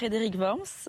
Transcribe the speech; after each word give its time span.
Frédéric 0.00 0.34
Worms. 0.36 0.88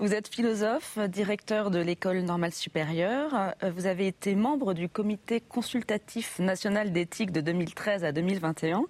Vous 0.00 0.14
êtes 0.14 0.26
philosophe, 0.26 0.98
directeur 0.98 1.70
de 1.70 1.78
l'École 1.78 2.22
normale 2.22 2.50
supérieure. 2.50 3.54
Vous 3.76 3.86
avez 3.86 4.08
été 4.08 4.34
membre 4.34 4.74
du 4.74 4.88
comité 4.88 5.40
consultatif 5.40 6.40
national 6.40 6.90
d'éthique 6.90 7.30
de 7.30 7.40
2013 7.40 8.02
à 8.02 8.10
2021. 8.10 8.82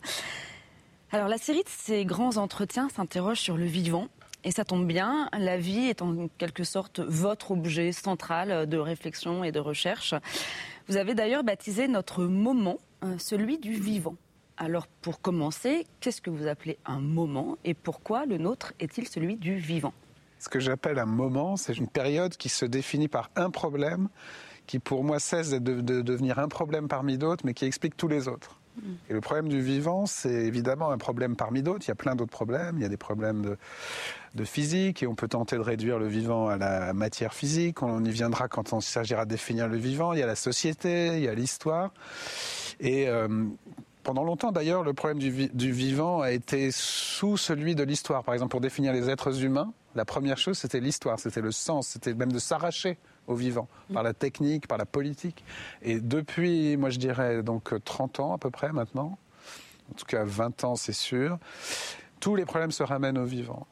Alors 1.11 1.29
la 1.29 1.37
série 1.37 1.65
de 1.65 1.69
ces 1.69 2.07
grands 2.07 2.39
entretiens 2.39 2.89
s'interroge 2.89 3.41
sur 3.41 3.59
le 3.59 3.67
vivant. 3.67 4.09
Et 4.43 4.53
ça 4.53 4.65
tombe 4.65 4.87
bien, 4.87 5.29
la 5.39 5.59
vie 5.59 5.85
est 5.85 6.01
en 6.01 6.29
quelque 6.39 6.65
sorte 6.65 7.01
votre 7.01 7.51
objet 7.51 7.93
central 7.93 8.67
de 8.67 8.79
réflexion 8.79 9.45
et 9.45 9.53
de 9.53 9.61
recherche. 9.61 10.15
Vous 10.89 10.97
avez 10.97 11.15
d'ailleurs 11.15 11.45
baptisé 11.45 11.89
notre 11.89 12.25
moment 12.25 12.79
euh, 13.05 13.19
celui 13.19 13.59
du 13.59 13.75
vivant. 13.75 14.17
Alors 14.57 14.87
pour 14.87 15.21
commencer, 15.21 15.87
qu'est-ce 16.01 16.21
que 16.21 16.31
vous 16.31 16.47
appelez 16.47 16.79
un 16.85 17.01
moment 17.01 17.59
et 17.65 17.75
pourquoi 17.75 18.27
le 18.27 18.39
nôtre 18.39 18.73
est-il 18.81 19.09
celui 19.09 19.37
du 19.37 19.57
vivant? 19.57 19.95
Ce 20.39 20.49
que 20.49 20.61
j'appelle 20.61 20.99
un 20.99 21.07
moment, 21.07 21.57
c'est 21.57 21.77
une 21.77 21.89
période 21.89 22.37
qui 22.37 22.49
se 22.49 22.65
définit 22.65 23.09
par 23.09 23.31
un 23.37 23.51
problème 23.51 24.09
qui 24.67 24.79
pour 24.79 25.05
moi 25.05 25.19
cesse 25.19 25.51
de, 25.51 25.81
devenir 25.81 26.39
un 26.39 26.49
problème 26.49 26.89
parmi 26.89 27.19
d'autres 27.19 27.45
mais 27.47 27.55
qui 27.55 27.65
explique 27.65 27.97
tous 27.97 28.09
les 28.09 28.29
autres. 28.29 28.59
Mm. 28.77 28.81
Et 29.11 29.13
le 29.13 29.21
problème 29.21 29.49
du 29.49 29.61
vivant, 29.61 30.07
c'est 30.07 30.33
évidemment 30.33 30.91
un 30.91 30.99
problème 30.99 31.37
parmi 31.37 31.63
d'autres. 31.63 31.85
Il 31.87 31.89
y 31.89 31.93
a 31.93 31.97
plein 31.97 32.15
d'autres 32.15 32.33
problèmes. 32.33 32.77
Il 32.77 32.83
y 32.83 32.87
a 32.87 32.89
des 32.89 32.97
problèmes 32.97 33.43
de, 33.43 33.59
de, 34.35 34.45
physique 34.45 35.03
et 35.03 35.07
on 35.07 35.15
peut 35.15 35.29
tenter 35.29 35.57
de 35.57 35.61
réduire 35.61 35.99
le 35.99 36.07
vivant 36.07 36.49
à 36.49 36.57
la 36.57 36.93
matière 36.93 37.35
physique. 37.35 37.83
On 37.83 38.05
y 38.05 38.11
viendra 38.11 38.49
quand 38.49 38.73
on 38.73 38.81
s'agira 38.81 39.25
de 39.25 39.31
définir 39.31 39.69
le 39.69 39.77
vivant. 39.77 40.13
Il 40.13 40.21
y 40.21 40.23
a 40.23 40.27
la 40.27 40.37
société, 40.37 41.19
il 41.19 41.25
y 41.25 41.29
a 41.29 41.35
l'histoire. 41.35 41.93
Et 42.81 43.09
euh, 43.09 43.47
pendant 44.03 44.25
longtemps, 44.25 44.53
d'ailleurs, 44.53 44.83
le 44.83 44.93
problème 44.93 45.19
du, 45.19 45.49
du, 45.49 45.73
vivant 45.73 46.21
a 46.21 46.31
été 46.31 46.71
sous 46.73 47.37
celui 47.37 47.75
de 47.75 47.83
l'histoire. 47.83 48.25
Par 48.25 48.35
exemple, 48.35 48.51
pour 48.51 48.61
définir 48.61 48.93
les 48.93 49.09
êtres 49.09 49.43
humains, 49.45 49.73
la 49.95 50.05
première 50.05 50.39
chose, 50.39 50.59
c'était 50.59 50.81
l'histoire, 50.81 51.19
c'était 51.19 51.41
le 51.41 51.53
sens, 51.53 51.89
c'était 51.89 52.15
même 52.15 52.33
de 52.33 52.39
s'arracher 52.39 52.99
au 53.27 53.35
vivant, 53.35 53.69
par 53.93 54.03
la 54.03 54.15
technique, 54.15 54.67
par 54.67 54.79
la 54.79 54.87
politique. 54.87 55.45
Et 55.83 56.01
depuis, 56.01 56.77
moi 56.77 56.91
je 56.91 56.99
dirais, 56.99 57.43
donc 57.43 57.73
30 57.85 58.21
ans 58.21 58.35
à 58.35 58.39
peu 58.39 58.51
près 58.51 58.73
maintenant, 58.73 59.19
en 59.91 59.95
tout 59.95 60.07
cas 60.07 60.25
20 60.25 60.65
ans 60.65 60.77
c'est 60.77 60.93
sûr, 60.93 61.39
tous 62.21 62.35
les 62.35 62.45
problèmes 62.45 62.73
se 62.73 62.83
ramènent 62.83 63.19
au 63.19 63.25
vivant 63.25 63.67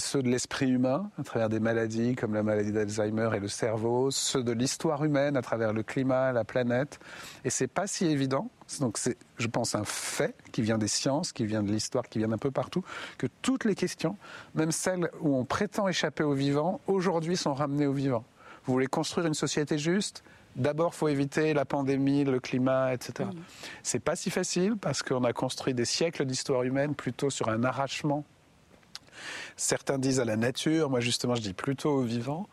ceux 0.00 0.22
de 0.22 0.28
l'esprit 0.28 0.68
humain, 0.68 1.10
à 1.18 1.22
travers 1.22 1.48
des 1.48 1.60
maladies 1.60 2.14
comme 2.14 2.34
la 2.34 2.42
maladie 2.42 2.72
d'Alzheimer 2.72 3.30
et 3.34 3.40
le 3.40 3.48
cerveau, 3.48 4.10
ceux 4.10 4.42
de 4.42 4.52
l'histoire 4.52 5.04
humaine, 5.04 5.36
à 5.36 5.42
travers 5.42 5.72
le 5.72 5.82
climat, 5.82 6.32
la 6.32 6.44
planète. 6.44 6.98
Et 7.44 7.50
c'est 7.50 7.66
pas 7.66 7.86
si 7.86 8.06
évident. 8.06 8.50
Donc 8.80 8.98
c'est, 8.98 9.16
je 9.38 9.46
pense, 9.46 9.74
un 9.74 9.84
fait 9.84 10.34
qui 10.52 10.62
vient 10.62 10.78
des 10.78 10.88
sciences, 10.88 11.32
qui 11.32 11.46
vient 11.46 11.62
de 11.62 11.70
l'histoire, 11.70 12.08
qui 12.08 12.18
vient 12.18 12.28
d'un 12.28 12.38
peu 12.38 12.50
partout, 12.50 12.82
que 13.18 13.26
toutes 13.42 13.64
les 13.64 13.74
questions, 13.74 14.16
même 14.54 14.72
celles 14.72 15.10
où 15.20 15.36
on 15.36 15.44
prétend 15.44 15.88
échapper 15.88 16.24
au 16.24 16.32
vivant, 16.32 16.80
aujourd'hui 16.86 17.36
sont 17.36 17.54
ramenées 17.54 17.86
au 17.86 17.92
vivant. 17.92 18.24
Vous 18.64 18.72
voulez 18.72 18.88
construire 18.88 19.26
une 19.26 19.34
société 19.34 19.78
juste? 19.78 20.24
D'abord, 20.56 20.94
faut 20.94 21.08
éviter 21.08 21.52
la 21.52 21.66
pandémie, 21.66 22.24
le 22.24 22.40
climat, 22.40 22.94
etc. 22.94 23.28
Ce 23.82 23.90
C'est 23.90 24.00
pas 24.00 24.16
si 24.16 24.30
facile 24.30 24.76
parce 24.76 25.02
qu'on 25.02 25.22
a 25.24 25.32
construit 25.32 25.74
des 25.74 25.84
siècles 25.84 26.24
d'histoire 26.24 26.62
humaine 26.62 26.94
plutôt 26.94 27.28
sur 27.28 27.50
un 27.50 27.62
arrachement 27.62 28.24
Certains 29.56 29.98
disent 29.98 30.20
à 30.20 30.24
la 30.24 30.36
nature, 30.36 30.90
moi 30.90 31.00
justement 31.00 31.34
je 31.34 31.42
dis 31.42 31.54
plutôt 31.54 31.90
au 31.90 32.02
vivant. 32.02 32.46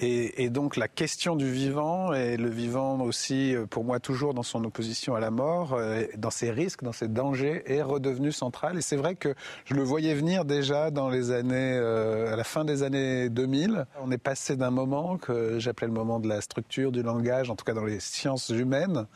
Et, 0.00 0.48
donc 0.48 0.76
la 0.76 0.86
question 0.86 1.34
du 1.34 1.50
vivant, 1.50 2.12
et 2.12 2.36
le 2.36 2.48
vivant 2.48 3.00
aussi 3.00 3.54
euh, 3.54 3.66
pour 3.66 3.82
moi 3.82 3.98
toujours 3.98 4.32
dans 4.32 4.44
son 4.44 4.64
opposition 4.64 5.16
à 5.16 5.20
la 5.20 5.32
mort, 5.32 5.74
euh, 5.74 6.04
dans 6.16 6.30
ses 6.30 6.52
risques, 6.52 6.84
dans 6.84 6.92
ses 6.92 7.08
dangers, 7.08 7.64
est 7.66 7.82
redevenu 7.82 8.30
central. 8.30 8.78
Et 8.78 8.80
c'est 8.80 8.96
vrai 8.96 9.16
que 9.16 9.34
je 9.64 9.74
le 9.74 9.82
voyais 9.82 10.14
venir 10.14 10.44
déjà 10.44 10.92
dans 10.92 11.08
les 11.08 11.32
années, 11.32 11.76
euh, 11.76 12.32
à 12.32 12.36
la 12.36 12.44
fin 12.44 12.64
des 12.64 12.84
années 12.84 13.28
2000. 13.28 13.86
On 14.00 14.12
est 14.12 14.18
passé 14.18 14.54
d'un 14.54 14.70
moment 14.70 15.18
que 15.18 15.58
j'appelais 15.58 15.88
le 15.88 15.92
moment 15.92 16.20
de 16.20 16.28
la 16.28 16.40
structure, 16.42 16.92
du 16.92 17.02
langage, 17.02 17.50
en 17.50 17.56
tout 17.56 17.64
cas 17.64 17.74
dans 17.74 17.84
les 17.84 17.98
sciences 17.98 18.50
humaines, 18.50 19.06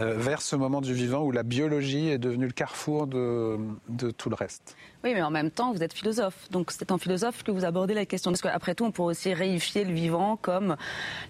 vers 0.00 0.42
ce 0.42 0.54
moment 0.54 0.80
du 0.80 0.94
vivant 0.94 1.24
où 1.24 1.32
la 1.32 1.42
biologie 1.42 2.08
est 2.08 2.18
devenue 2.18 2.46
le 2.46 2.52
carrefour 2.52 3.08
de 3.08 4.10
tout 4.16 4.30
le 4.30 4.36
reste. 4.36 4.76
Oui, 5.04 5.14
mais 5.14 5.22
en 5.22 5.30
même 5.30 5.50
temps, 5.50 5.72
vous 5.72 5.82
êtes 5.82 5.92
philosophe. 5.92 6.48
Donc 6.50 6.72
c'est 6.72 6.90
en 6.90 6.98
philosophe 6.98 7.44
que 7.44 7.52
vous 7.52 7.64
abordez 7.64 7.94
la 7.94 8.04
question. 8.04 8.32
Parce 8.32 8.42
qu'après 8.42 8.74
tout, 8.74 8.84
on 8.84 8.90
pourrait 8.90 9.12
aussi 9.12 9.32
réifier 9.32 9.84
le 9.84 9.92
vivant 9.92 10.36
comme 10.36 10.76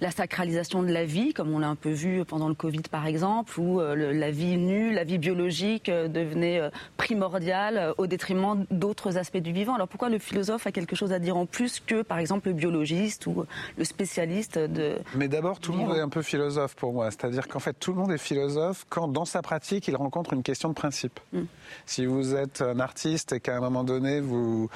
la 0.00 0.10
sacralisation 0.10 0.82
de 0.82 0.90
la 0.90 1.04
vie, 1.04 1.34
comme 1.34 1.52
on 1.52 1.58
l'a 1.58 1.68
un 1.68 1.74
peu 1.74 1.90
vu 1.90 2.24
pendant 2.24 2.48
le 2.48 2.54
Covid 2.54 2.82
par 2.90 3.06
exemple, 3.06 3.60
où 3.60 3.80
euh, 3.80 4.12
la 4.12 4.30
vie 4.30 4.56
nue, 4.56 4.92
la 4.92 5.04
vie 5.04 5.18
biologique 5.18 5.88
euh, 5.90 6.08
devenait 6.08 6.60
euh, 6.60 6.70
primordiale 6.96 7.92
au 7.98 8.06
détriment 8.06 8.64
d'autres 8.70 9.18
aspects 9.18 9.36
du 9.36 9.52
vivant. 9.52 9.74
Alors 9.74 9.88
pourquoi 9.88 10.08
le 10.08 10.18
philosophe 10.18 10.66
a 10.66 10.72
quelque 10.72 10.96
chose 10.96 11.12
à 11.12 11.18
dire 11.18 11.36
en 11.36 11.44
plus 11.44 11.80
que 11.80 12.02
par 12.02 12.18
exemple 12.18 12.48
le 12.48 12.54
biologiste 12.54 13.26
ou 13.26 13.44
le 13.76 13.84
spécialiste 13.84 14.58
de... 14.58 14.96
Mais 15.14 15.28
d'abord, 15.28 15.60
tout 15.60 15.72
le 15.72 15.78
monde 15.78 15.96
est 15.96 16.00
un 16.00 16.08
peu 16.08 16.22
philosophe 16.22 16.74
pour 16.74 16.92
moi. 16.92 17.10
C'est-à-dire 17.10 17.48
qu'en 17.48 17.58
fait, 17.58 17.74
tout 17.74 17.92
le 17.92 17.98
monde 17.98 18.12
est 18.12 18.18
philosophe 18.18 18.86
quand 18.88 19.08
dans 19.08 19.24
sa 19.24 19.42
pratique, 19.42 19.88
il 19.88 19.96
rencontre 19.96 20.32
une 20.32 20.42
question 20.42 20.70
de 20.70 20.74
principe. 20.74 21.20
Hmm. 21.32 21.44
Si 21.84 22.06
vous 22.06 22.34
êtes 22.34 22.62
un 22.62 22.80
artiste 22.80 23.32
et 23.32 23.40
qu'un 23.40 23.57
un 23.58 23.62
moment 23.62 23.84
donné, 23.84 24.20
vous, 24.20 24.68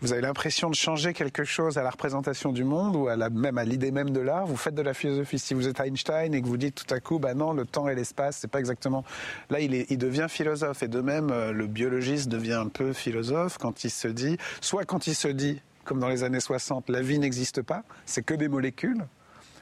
vous 0.00 0.12
avez 0.12 0.22
l'impression 0.22 0.70
de 0.70 0.74
changer 0.74 1.12
quelque 1.12 1.44
chose 1.44 1.78
à 1.78 1.82
la 1.82 1.90
représentation 1.90 2.52
du 2.52 2.64
monde 2.64 2.96
ou 2.96 3.08
à 3.08 3.16
la, 3.16 3.30
même 3.30 3.58
à 3.58 3.64
l'idée 3.64 3.90
même 3.90 4.10
de 4.10 4.20
l'art, 4.20 4.46
vous 4.46 4.56
faites 4.56 4.74
de 4.74 4.82
la 4.82 4.94
philosophie. 4.94 5.38
Si 5.38 5.54
vous 5.54 5.68
êtes 5.68 5.80
Einstein 5.80 6.34
et 6.34 6.42
que 6.42 6.46
vous 6.46 6.56
dites 6.56 6.74
tout 6.74 6.94
à 6.94 7.00
coup, 7.00 7.18
bah 7.18 7.34
non, 7.34 7.52
le 7.52 7.64
temps 7.64 7.88
et 7.88 7.94
l'espace, 7.94 8.38
c'est 8.40 8.50
pas 8.50 8.58
exactement. 8.58 9.04
Là, 9.50 9.60
il, 9.60 9.74
est, 9.74 9.90
il 9.90 9.98
devient 9.98 10.26
philosophe. 10.28 10.82
Et 10.82 10.88
de 10.88 11.00
même, 11.00 11.30
euh, 11.30 11.52
le 11.52 11.66
biologiste 11.66 12.28
devient 12.28 12.54
un 12.54 12.68
peu 12.68 12.92
philosophe 12.92 13.58
quand 13.58 13.84
il 13.84 13.90
se 13.90 14.08
dit, 14.08 14.36
soit 14.60 14.84
quand 14.84 15.06
il 15.06 15.14
se 15.14 15.28
dit, 15.28 15.60
comme 15.84 16.00
dans 16.00 16.08
les 16.08 16.22
années 16.22 16.40
60, 16.40 16.90
la 16.90 17.00
vie 17.00 17.18
n'existe 17.18 17.62
pas, 17.62 17.82
c'est 18.04 18.22
que 18.22 18.34
des 18.34 18.48
molécules. 18.48 19.06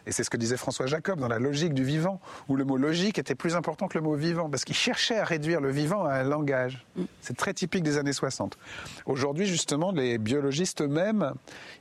Et 0.06 0.12
c'est 0.12 0.24
ce 0.24 0.30
que 0.30 0.36
disait 0.36 0.56
François 0.56 0.86
Jacob 0.86 1.18
dans 1.18 1.28
la 1.28 1.38
logique 1.38 1.74
du 1.74 1.84
vivant, 1.84 2.20
où 2.48 2.56
le 2.56 2.64
mot 2.64 2.76
logique 2.76 3.18
était 3.18 3.34
plus 3.34 3.56
important 3.56 3.88
que 3.88 3.98
le 3.98 4.04
mot 4.04 4.14
vivant, 4.14 4.48
parce 4.48 4.64
qu'il 4.64 4.76
cherchait 4.76 5.18
à 5.18 5.24
réduire 5.24 5.60
le 5.60 5.70
vivant 5.70 6.04
à 6.04 6.14
un 6.14 6.22
langage. 6.22 6.84
Mm. 6.96 7.04
C'est 7.20 7.36
très 7.36 7.52
typique 7.54 7.82
des 7.82 7.98
années 7.98 8.12
60. 8.12 8.56
Aujourd'hui, 9.06 9.46
justement, 9.46 9.90
les 9.92 10.18
biologistes 10.18 10.82
eux-mêmes 10.82 11.32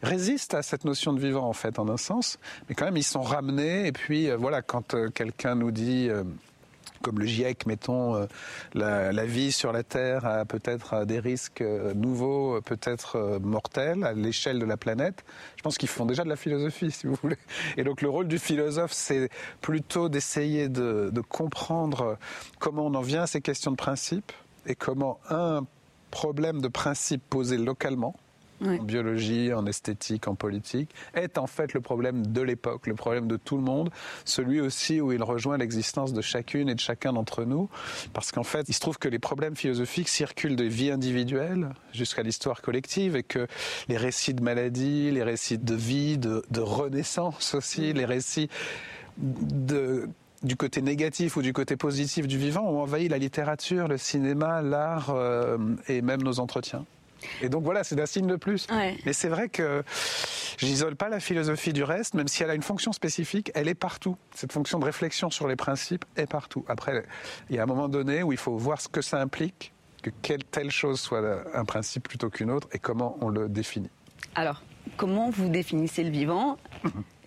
résistent 0.02 0.56
à 0.56 0.64
cette 0.64 0.86
notion 0.86 1.14
de 1.14 1.20
vivant, 1.20 1.48
en 1.48 1.54
fait, 1.54 1.78
en 1.80 1.88
un 1.90 1.98
sens, 1.98 2.40
mais 2.68 2.76
quand 2.76 2.86
même, 2.86 2.98
ils 2.98 3.04
sont 3.04 3.22
ramenés. 3.22 3.88
Et 3.88 3.92
puis, 3.92 4.30
euh, 4.30 4.38
voilà, 4.38 4.62
quand 4.62 4.94
euh, 4.94 5.10
quelqu'un 5.10 5.56
nous 5.56 5.72
dit... 5.72 6.10
Euh, 6.10 6.24
comme 7.06 7.20
le 7.20 7.28
GIEC, 7.28 7.68
mettons, 7.68 8.16
euh, 8.16 8.26
la, 8.74 9.26
vie 9.26 9.52
sur 9.52 9.72
la 9.72 9.84
Terre 9.84 10.26
a 10.26 10.44
peut-être 10.44 11.06
des 11.06 11.20
risques 11.20 11.62
euh, 11.62 11.94
nouveaux, 11.94 12.60
peut-être 12.62 13.18
euh, 13.18 13.38
mortels 13.40 14.04
à 14.04 14.14
l'échelle 14.14 14.58
de 14.58 14.66
la 14.66 14.76
planète. 14.76 15.24
Je 15.56 15.62
pense 15.62 15.78
qu'ils 15.78 15.88
font 15.88 16.08
déjà 16.08 16.24
de 16.24 16.30
la 16.30 16.36
philosophie, 16.36 16.90
si 16.90 17.06
vous 17.06 17.16
voulez. 17.22 17.38
Et 17.78 17.84
donc 17.84 18.02
le 18.02 18.10
rôle 18.10 18.28
du 18.28 18.40
philosophe, 18.40 18.92
c'est 18.92 19.30
plutôt 19.62 20.10
d'essayer 20.10 20.68
de, 20.68 21.12
de 21.14 21.22
comprendre 21.22 22.18
comment 22.58 22.88
on 22.88 22.96
en 22.96 23.02
vient 23.02 23.22
à 23.22 23.28
ces 23.28 23.42
questions 23.42 23.70
de 23.70 23.78
principe 23.78 24.32
et 24.66 24.74
comment 24.74 25.20
un 25.30 25.62
problème 26.10 26.60
de 26.60 26.70
principe 26.70 27.22
posé 27.30 27.56
localement 27.56 28.16
en 28.64 28.84
biologie, 28.84 29.54
en 29.54 29.66
esthétique, 29.66 30.28
en 30.28 30.36
politique, 30.36 30.90
est 31.14 31.38
en 31.38 31.48
fait 31.48 31.74
le 31.74 31.82
problème 31.82 32.26
de 32.26 32.42
l'époque, 32.42 32.88
le 32.88 32.96
problème 32.96 33.28
de 33.28 33.38
tout 33.38 33.58
le 33.58 33.64
monde, 33.64 33.90
celui 34.24 34.62
aussi 34.62 35.02
où 35.02 35.12
il 35.12 35.24
rejoint 35.24 35.58
l'existence 35.58 36.14
de 36.14 36.22
chacune 36.22 36.70
et 36.70 36.76
de 36.76 36.80
chacun 36.80 37.14
d'entre 37.14 37.44
nous, 37.44 37.70
parce 38.14 38.32
qu'en 38.32 38.44
fait, 38.44 38.68
il 38.70 38.74
se 38.74 38.80
trouve 38.80 38.98
que 38.98 39.10
les 39.10 39.20
problèmes 39.20 39.56
philosophiques 39.56 40.10
circulent 40.10 40.56
de 40.56 40.64
vie 40.64 40.92
individuelle 40.92 41.70
jusqu'à 41.94 42.24
l'histoire 42.24 42.62
collective 42.62 43.16
et 43.16 43.24
que 43.24 43.48
les 43.88 43.98
récits 43.98 44.34
de 44.34 44.42
maladie, 44.42 45.12
les 45.12 45.24
récits 45.24 45.58
de 45.58 45.76
vie, 45.76 46.18
de, 46.18 46.42
renaissance 46.60 47.54
aussi, 47.54 47.94
les 47.94 48.06
récits 48.06 48.50
du 49.18 50.56
côté 50.58 50.82
négatif 50.82 51.38
ou 51.38 51.42
du 51.42 51.54
côté 51.54 51.76
positif 51.76 52.28
du 52.28 52.38
vivant 52.38 52.64
ont 52.64 52.82
envahi 52.82 53.08
la 53.08 53.18
littérature, 53.18 53.88
le 53.88 53.98
cinéma, 53.98 54.62
l'art 54.62 55.10
euh, 55.10 55.58
et 55.88 56.02
même 56.02 56.24
nos 56.24 56.40
entretiens. 56.40 56.86
Et 57.42 57.50
donc 57.50 57.64
voilà, 57.64 57.84
c'est 57.84 58.00
un 58.00 58.06
signe 58.06 58.28
de 58.28 58.36
plus. 58.36 58.68
Mais 59.06 59.14
c'est 59.14 59.30
vrai 59.30 59.50
que 59.50 59.84
j'isole 60.58 60.96
pas 60.96 61.10
la 61.10 61.20
philosophie 61.20 61.74
du 61.74 61.84
reste, 61.84 62.14
même 62.14 62.28
si 62.28 62.44
elle 62.44 62.50
a 62.50 62.56
une 62.56 62.64
fonction 62.64 62.92
spécifique, 62.92 63.52
elle 63.56 63.68
est 63.68 63.76
partout. 63.76 64.18
Cette 64.34 64.52
fonction 64.52 64.80
de 64.80 64.86
réflexion 64.86 65.30
sur 65.30 65.48
les 65.48 65.56
principes 65.56 66.06
est 66.16 66.28
partout. 66.28 66.66
Après, 66.68 67.06
il 67.50 67.56
y 67.56 67.60
a 67.60 67.64
un 67.64 67.68
moment 67.68 67.90
donné 67.90 68.24
où 68.24 68.32
il 68.32 68.38
faut 68.38 68.58
voir 68.58 68.82
ce 68.82 68.88
que 68.88 69.02
ça 69.02 69.20
implique, 69.20 69.74
que 70.02 70.10
quelle 70.22 70.44
telle 70.44 70.72
chose 70.72 71.00
soit 71.00 71.24
un 71.54 71.66
principe 71.66 72.08
plutôt 72.08 72.30
qu'une 72.30 72.52
autre, 72.52 72.68
et 72.72 72.80
comment 72.80 73.18
on 73.22 73.30
le 73.30 73.50
définit. 73.50 73.90
Alors, 74.36 74.62
comment 74.98 75.30
vous 75.30 75.50
définissez 75.50 76.04
le 76.04 76.10
vivant 76.12 76.58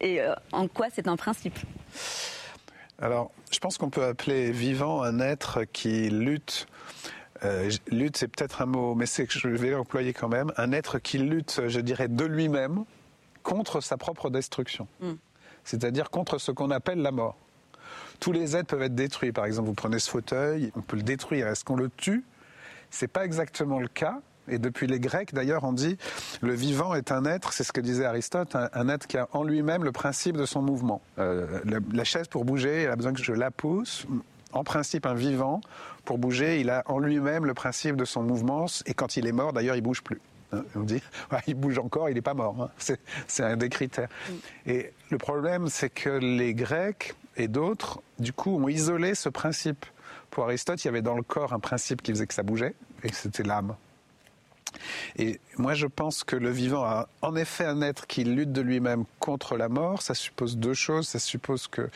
et 0.01 0.21
euh, 0.21 0.35
en 0.53 0.69
quoi 0.69 0.89
c'est 0.93 1.09
un 1.09 1.17
principe? 1.17 1.59
Alors, 3.01 3.31
je 3.51 3.59
pense 3.59 3.79
qu'on 3.79 3.91
peut 3.91 4.05
appeler 4.05 4.51
vivant 4.51 5.03
un 5.03 5.21
être 5.21 5.65
qui 5.65 6.11
lutte 6.11 6.67
euh, 7.45 7.71
lutte, 7.91 8.17
c'est 8.17 8.29
peut-être 8.29 8.63
un 8.63 8.67
mot, 8.67 8.95
mais 8.95 9.07
c'est 9.07 9.27
que 9.27 9.39
je 9.39 9.49
vais 9.49 9.71
l'employer 9.71 10.13
quand 10.13 10.29
même. 10.29 10.53
Un 10.57 10.73
être 10.73 10.99
qui 10.99 11.19
lutte, 11.19 11.61
je 11.67 11.81
dirais, 11.81 12.09
de 12.09 12.25
lui-même 12.25 12.85
contre 13.43 13.81
sa 13.81 13.97
propre 13.97 14.31
destruction. 14.31 14.89
Hmm. 15.01 15.15
C'est-à-dire 15.65 16.11
contre 16.11 16.39
ce 16.39 16.51
qu'on 16.51 16.71
appelle 16.71 17.01
la 17.01 17.13
mort. 17.13 17.37
Tous 18.21 18.33
les 18.33 18.57
êtres 18.57 18.69
peuvent 18.69 18.83
être 18.83 18.95
détruits. 18.95 19.33
Par 19.33 19.45
exemple, 19.45 19.69
vous 19.69 19.75
prenez 19.75 19.99
ce 19.99 20.11
fauteuil, 20.11 20.73
on 20.75 20.81
peut 20.81 20.97
le 20.97 21.03
détruire. 21.03 21.47
Est-ce 21.47 21.65
qu'on 21.65 21.77
le 21.77 21.89
tue? 21.89 22.25
C'est 22.91 23.09
pas 23.09 23.25
exactement 23.25 23.79
le 23.79 23.89
cas, 23.89 24.21
Et 24.51 24.59
depuis 24.59 24.87
les 24.87 24.99
Grecs, 24.99 25.35
d'ailleurs, 25.35 25.65
on 25.65 25.73
dit 25.73 25.99
le 26.41 26.55
vivant 26.55 26.95
est 26.95 27.13
un 27.13 27.27
être, 27.27 27.53
c'est 27.53 27.65
ce 27.65 27.73
que 27.73 27.83
disait 27.83 28.07
Aristote, 28.07 28.57
un, 28.57 28.89
être 28.89 29.07
qui 29.07 29.19
a 29.19 29.29
en 29.33 29.45
lui-même 29.45 29.85
le 29.85 29.93
principe 29.93 30.39
de 30.39 30.47
son 30.47 30.63
mouvement. 30.63 31.03
Euh, 31.19 31.61
la, 31.93 32.05
chaise, 32.05 32.29
pour 32.29 32.47
bouger, 32.47 32.85
elle 32.85 32.91
a 32.91 32.97
besoin 32.97 33.13
que 33.13 33.23
je 33.23 33.33
la 33.33 33.51
pousse. 33.51 34.07
En 34.53 34.65
principe, 34.65 35.07
un 35.07 35.15
vivant, 35.15 35.61
pour 36.05 36.19
bouger, 36.19 36.61
il 36.61 36.71
a 36.71 36.83
en 36.87 36.99
lui-même 36.99 37.45
le 37.45 37.55
principe 37.55 37.97
de 37.97 38.05
son 38.05 38.23
mouvement. 38.23 38.67
Et 38.87 38.95
quand 38.95 39.17
il 39.17 39.27
est 39.27 39.33
mort, 39.33 39.53
d'ailleurs, 39.53 39.77
il 39.77 39.83
bouge 39.83 40.03
plus. 40.03 40.21
Hein, 40.53 40.65
on 40.75 40.81
dit, 40.81 41.03
il 41.47 41.55
bouge 41.55 41.79
encore, 41.79 42.09
il 42.09 42.15
n'est 42.15 42.23
pas 42.23 42.35
mort. 42.35 42.57
Hein. 42.63 42.97
C'est 43.27 43.43
un 43.43 43.57
des 43.57 43.69
critères. 43.69 44.09
Et 44.67 44.93
le 45.11 45.19
problème, 45.19 45.69
c'est 45.69 45.91
que 45.91 46.11
les 46.11 46.55
Grecs 46.55 47.15
et 47.37 47.49
d'autres, 47.49 48.01
du 48.19 48.33
coup, 48.33 48.57
ont 48.57 48.69
isolé 48.69 49.15
ce 49.15 49.29
principe. 49.29 49.85
Pour 50.31 50.45
Aristote, 50.45 50.83
il 50.85 50.87
y 50.87 50.91
avait 50.91 51.03
dans 51.03 51.15
le 51.15 51.23
corps 51.23 51.53
un 51.53 51.61
principe 51.61 52.03
qui 52.03 52.13
faisait 52.13 52.27
que 52.27 52.35
ça 52.35 52.43
bougeait, 52.43 52.75
et 53.03 53.13
c'était 53.13 53.43
l'âme. 53.43 53.77
Et 55.17 55.41
moi, 55.57 55.75
je 55.75 55.87
pense 55.87 56.25
que 56.25 56.37
le 56.37 56.51
vivant 56.51 56.85
a 56.85 57.09
en 57.23 57.35
effet 57.37 57.65
un 57.65 57.81
être 57.81 58.07
qui 58.07 58.25
lutte 58.25 58.53
de 58.53 58.61
lui-même 58.61 59.05
contre 59.19 59.57
la 59.57 59.69
mort. 59.69 60.03
Ça 60.03 60.15
suppose 60.15 60.59
deux 60.59 60.75
choses. 60.75 61.09
Ça 61.09 61.19
suppose 61.19 61.69
que 61.69 61.89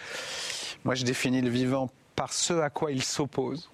moi, 0.85 0.95
je 0.95 1.05
définis 1.05 1.43
le 1.43 1.51
vivant 1.51 1.91
par 2.23 2.33
ce 2.33 2.55
à 2.55 2.71
quoi 2.71 2.93
il 2.93 3.03
s'oppose, 3.03 3.69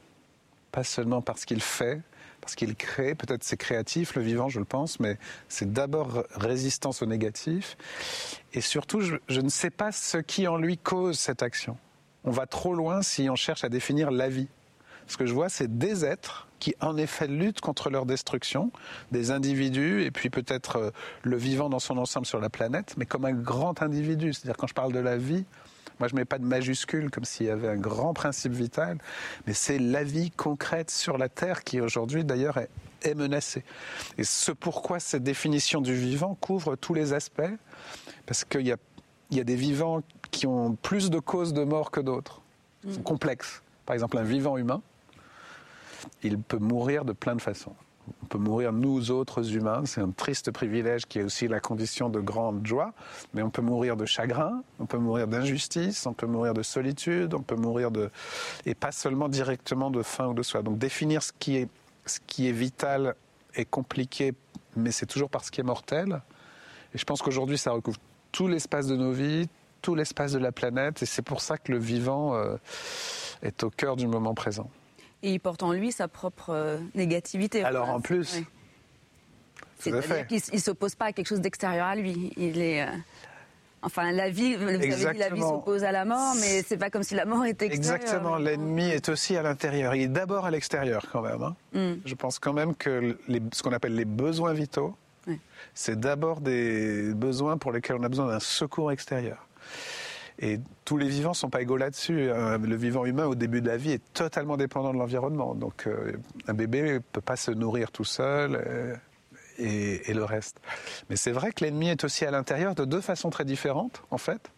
pas 0.73 0.83
seulement 0.83 1.21
par 1.21 1.37
ce 1.37 1.45
qu'il 1.45 1.61
fait, 1.61 2.01
parce 2.41 2.55
qu'il 2.55 2.75
crée. 2.77 3.15
Peut-être 3.15 3.45
c'est 3.45 3.59
créatif, 3.59 4.15
le 4.15 4.23
vivant, 4.23 4.49
je 4.49 4.59
le 4.59 4.65
pense, 4.65 5.01
mais 5.01 5.19
c'est 5.51 5.71
d'abord 5.71 6.25
résistance 6.31 7.03
au 7.03 7.05
négatif. 7.05 7.77
Et 8.55 8.63
surtout, 8.63 9.03
je, 9.03 9.17
je 9.29 9.43
ne 9.43 9.51
sais 9.51 9.69
pas 9.69 9.93
ce 9.93 10.17
qui 10.17 10.49
en 10.49 10.57
lui 10.57 10.79
cause 10.79 11.19
cette 11.19 11.43
action. 11.43 11.77
On 12.25 12.31
va 12.31 12.47
trop 12.47 12.73
loin 12.73 13.03
si 13.03 13.29
on 13.29 13.37
cherche 13.37 13.65
à 13.65 13.69
définir 13.69 14.11
la 14.11 14.31
vie. 14.31 14.49
Ce 15.09 15.19
que 15.19 15.27
je 15.27 15.35
vois, 15.35 15.51
c'est 15.51 15.77
des 15.77 16.07
êtres 16.07 16.49
qui, 16.59 16.75
en 16.81 16.97
effet, 16.97 17.29
luttent 17.29 17.61
contre 17.61 17.91
leur 17.91 18.07
destruction, 18.07 18.73
des 19.13 19.31
individus, 19.31 20.05
et 20.05 20.11
puis 20.11 20.31
peut-être 20.31 20.77
euh, 20.77 20.91
le 21.23 21.37
vivant 21.37 21.69
dans 21.69 21.81
son 21.81 21.99
ensemble 21.99 22.25
sur 22.25 22.41
la 22.41 22.49
planète, 22.49 22.95
mais 22.97 23.05
comme 23.05 23.27
un 23.27 23.33
grand 23.35 23.83
individu. 23.83 24.33
C'est-à-dire, 24.33 24.57
quand 24.57 24.69
je 24.69 24.75
parle 24.75 24.95
de 24.95 25.01
la 25.01 25.19
vie, 25.19 25.45
moi, 25.99 26.09
je 26.09 26.15
ne 26.15 26.21
mets 26.21 26.25
pas 26.25 26.39
de 26.39 26.45
majuscule 26.45 27.11
comme 27.11 27.25
s'il 27.25 27.47
y 27.47 27.51
avait 27.51 27.69
un 27.69 27.77
grand 27.77 28.15
principe 28.15 28.53
vital, 28.53 28.99
mais 29.47 29.53
c'est 29.53 29.79
la 29.79 30.05
vie 30.05 30.31
concrète 30.31 30.91
sur 30.91 31.19
la 31.19 31.29
Terre 31.29 31.65
qui, 31.65 31.81
aujourd'hui, 31.81 32.25
d'ailleurs, 32.25 32.59
est, 32.59 32.71
est 33.03 33.15
menacée. 33.15 33.65
Et 34.17 34.25
ce 34.25 34.53
pourquoi 34.53 35.01
cette 35.01 35.23
définition 35.23 35.81
du 35.81 35.95
vivant 35.95 36.37
couvre 36.41 36.77
tous 36.77 36.95
les 36.95 37.13
aspects, 37.13 37.43
parce 38.27 38.45
qu'il 38.45 38.67
y 38.67 38.73
a, 38.73 38.77
il 39.31 39.37
y 39.37 39.41
a 39.41 39.45
des 39.45 39.57
vivants 39.57 40.03
qui 40.31 40.47
ont 40.47 40.75
plus 40.75 41.11
de 41.11 41.19
causes 41.19 41.53
de 41.53 41.65
mort 41.65 41.91
que 41.91 42.01
d'autres. 42.01 42.43
Ils 42.85 42.95
sont 42.95 43.01
mm. 43.01 43.05
complexes. 43.05 43.63
Par 43.87 43.95
exemple, 43.95 44.19
un 44.19 44.23
vivant 44.23 44.57
humain, 44.57 44.83
il 46.23 46.39
peut 46.39 46.59
mourir 46.59 47.05
de 47.05 47.13
plein 47.13 47.35
de 47.35 47.43
façons. 47.43 47.75
On 48.23 48.27
peut 48.27 48.39
mourir 48.39 48.73
nous 48.73 49.11
autres 49.11 49.55
humains, 49.55 49.83
c'est 49.85 50.01
un 50.01 50.11
triste 50.11 50.51
privilège 50.51 51.07
qui 51.07 51.19
est 51.19 51.23
aussi 51.23 51.49
la 51.49 51.61
condition 51.61 52.09
de 52.09 52.21
grande 52.21 52.67
joie, 52.67 52.93
mais 53.35 53.43
on 53.43 53.51
peut 53.51 53.63
mourir 53.63 53.97
de 53.97 54.05
chagrin, 54.07 54.63
on 54.79 54.87
peut 54.87 54.99
mourir 54.99 55.29
d'injustice, 55.29 56.07
on 56.07 56.13
peut 56.13 56.27
mourir 56.27 56.55
de 56.55 56.63
solitude, 56.63 57.35
on 57.35 57.43
peut 57.43 57.57
mourir 57.57 57.91
de... 57.91 58.11
et 58.67 58.75
pas 58.75 58.93
seulement 58.93 59.29
directement 59.29 59.91
de 59.91 60.03
faim 60.03 60.29
ou 60.29 60.35
de 60.35 60.43
soif. 60.43 60.63
Donc 60.63 60.79
définir 60.79 61.23
ce 61.23 61.33
qui 61.39 61.57
est, 61.57 61.69
ce 62.07 62.19
qui 62.27 62.49
est 62.49 62.53
vital 62.53 63.15
est 63.55 63.65
compliqué, 63.65 64.35
mais 64.77 64.93
c'est 64.93 65.07
toujours 65.07 65.31
parce 65.31 65.51
qu'il 65.51 65.63
est 65.63 65.67
mortel. 65.67 66.23
Et 66.95 66.99
je 66.99 67.05
pense 67.05 67.23
qu'aujourd'hui, 67.23 67.59
ça 67.59 67.73
recouvre 67.73 67.99
tout 68.33 68.49
l'espace 68.49 68.87
de 68.87 68.97
nos 68.97 69.13
vies, 69.13 69.49
tout 69.83 69.95
l'espace 69.95 70.33
de 70.33 70.39
la 70.39 70.53
planète, 70.53 71.03
et 71.03 71.07
c'est 71.07 71.23
pour 71.23 71.41
ça 71.41 71.59
que 71.59 71.73
le 71.73 71.79
vivant 71.79 72.35
euh, 72.35 72.57
est 73.43 73.63
au 73.63 73.71
cœur 73.71 73.97
du 73.97 74.07
moment 74.07 74.35
présent. 74.35 74.71
Et 75.23 75.33
il 75.33 75.41
porte 75.41 75.63
en 75.63 75.73
lui 75.73 75.93
sa 75.93 76.09
propre 76.09 76.51
euh, 76.51 76.79
négativité. 76.95 77.65
Alors 77.65 77.91
en 77.91 78.01
plus. 78.01 78.43
C'est-à-dire 79.79 80.27
qu'il 80.27 80.41
ne 80.53 80.59
s'oppose 80.59 80.95
pas 80.95 81.07
à 81.07 81.13
quelque 81.13 81.29
chose 81.29 81.41
d'extérieur 81.41 81.87
à 81.87 81.97
lui. 81.97 82.33
Il 82.37 82.61
est. 82.61 82.83
Euh, 82.83 82.91
enfin, 83.83 84.11
la 84.13 84.31
vie, 84.31 84.57
vous 84.57 84.69
avez 84.69 84.79
dit, 84.79 85.05
la 85.19 85.31
vie 85.31 85.41
s'oppose 85.41 85.85
à 85.85 85.93
la 85.93 86.05
mort, 86.05 86.35
mais 86.41 86.63
c'est 86.63 86.77
pas 86.77 86.91
comme 86.91 87.03
si 87.03 87.15
la 87.15 87.25
mort 87.25 87.45
était 87.45 87.67
extérieure. 87.67 88.01
Exactement, 88.01 88.37
l'ennemi 88.37 88.89
est 88.89 89.09
aussi 89.09 89.37
à 89.37 89.43
l'intérieur. 89.43 89.95
Il 89.95 90.03
est 90.03 90.09
d'abord 90.09 90.47
à 90.47 90.51
l'extérieur 90.51 91.07
quand 91.11 91.23
même. 91.23 91.43
Hein. 91.43 91.57
Hmm. 91.73 92.01
Je 92.05 92.15
pense 92.15 92.39
quand 92.39 92.53
même 92.53 92.75
que 92.75 93.17
les, 93.29 93.41
ce 93.53 93.63
qu'on 93.63 93.73
appelle 93.73 93.95
les 93.95 94.05
besoins 94.05 94.53
vitaux, 94.53 94.97
c'est 95.75 96.01
d'abord 96.01 96.41
des 96.41 97.13
besoins 97.15 97.59
pour 97.59 97.73
lesquels 97.73 97.97
on 97.97 98.03
a 98.03 98.09
besoin 98.09 98.27
d'un 98.27 98.41
secours 98.41 98.91
extérieur. 98.91 99.47
Et 100.41 100.61
tous 100.85 100.97
les 100.97 101.09
vivants 101.09 101.31
ne 101.31 101.35
sont 101.35 101.51
pas 101.51 101.63
égaux 101.63 101.77
là-dessus. 101.77 102.31
Euh, 102.31 102.59
le 102.59 102.77
vivant 102.77 103.05
humain, 103.05 103.27
au 103.27 103.35
début 103.35 103.61
de 103.61 103.67
la 103.67 103.77
vie, 103.77 103.93
est 103.93 104.13
totalement 104.13 104.57
dépendant 104.57 104.93
de 104.93 104.99
l'environnement. 104.99 105.55
Donc, 105.55 105.87
euh, 105.87 106.13
un 106.47 106.55
bébé 106.55 106.83
ne 106.83 106.99
peut 106.99 107.21
pas 107.21 107.37
se 107.37 107.51
nourrir 107.51 107.91
tout 107.91 108.05
seul. 108.05 108.55
Euh, 108.55 108.95
et, 109.61 110.15
le 110.15 110.23
reste. 110.23 110.61
Mais 111.11 111.17
c'est 111.17 111.33
vrai 111.33 111.51
que 111.51 111.65
l'ennemi 111.65 111.89
est 111.89 112.05
aussi 112.05 112.25
à 112.25 112.31
l'intérieur 112.31 112.77
de 112.77 112.85
deux 112.85 113.01
façons 113.01 113.29
très 113.29 113.45
différentes, 113.45 114.05
en 114.13 114.19
fait. 114.19 114.53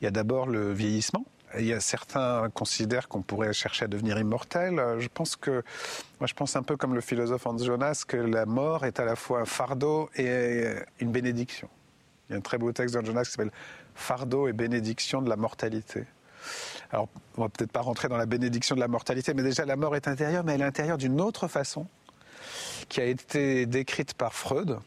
Il 0.00 0.04
y 0.04 0.06
a 0.06 0.12
d'abord 0.12 0.46
le 0.46 0.72
vieillissement. 0.72 1.24
Il 1.58 1.66
y 1.66 1.72
a 1.72 1.80
certains 1.80 2.48
considèrent 2.54 3.08
qu'on 3.08 3.22
pourrait 3.22 3.52
chercher 3.52 3.86
à 3.86 3.88
devenir 3.88 4.16
immortel. 4.20 4.80
Je 5.00 5.08
pense 5.12 5.34
que, 5.34 5.64
moi, 6.20 6.28
je 6.28 6.34
pense 6.34 6.54
un 6.54 6.62
peu 6.62 6.76
comme 6.76 6.94
le 6.94 7.00
philosophe 7.00 7.44
Hans 7.44 7.58
Jonas, 7.58 8.04
que 8.06 8.16
la 8.16 8.46
mort 8.46 8.86
est 8.86 9.00
à 9.00 9.04
la 9.04 9.16
fois 9.16 9.40
un 9.40 9.46
fardeau 9.46 10.08
et 10.14 10.62
une 11.00 11.10
bénédiction. 11.10 11.68
Il 12.28 12.34
y 12.34 12.36
a 12.36 12.38
un 12.38 12.40
très 12.42 12.58
beau 12.58 12.70
texte 12.70 12.94
d'Hans 12.94 13.04
Jonas 13.04 13.24
qui 13.24 13.32
s'appelle 13.32 13.50
fardeau 13.94 14.48
et 14.48 14.52
bénédiction 14.52 15.22
de 15.22 15.28
la 15.28 15.36
mortalité. 15.36 16.04
Alors, 16.90 17.08
on 17.36 17.42
va 17.42 17.48
peut-être 17.48 17.72
pas 17.72 17.80
rentrer 17.80 18.08
dans 18.08 18.16
la 18.16 18.26
bénédiction 18.26 18.74
de 18.74 18.80
la 18.80 18.88
mortalité, 18.88 19.34
mais 19.34 19.42
déjà 19.42 19.64
la 19.64 19.76
mort 19.76 19.94
est 19.94 20.08
intérieure, 20.08 20.44
mais 20.44 20.54
elle 20.54 20.62
est 20.62 20.64
intérieure 20.64 20.98
d'une 20.98 21.20
autre 21.20 21.48
façon, 21.48 21.86
qui 22.88 23.00
a 23.00 23.04
été 23.04 23.66
décrite 23.66 24.14
par 24.14 24.34
Freud, 24.34 24.78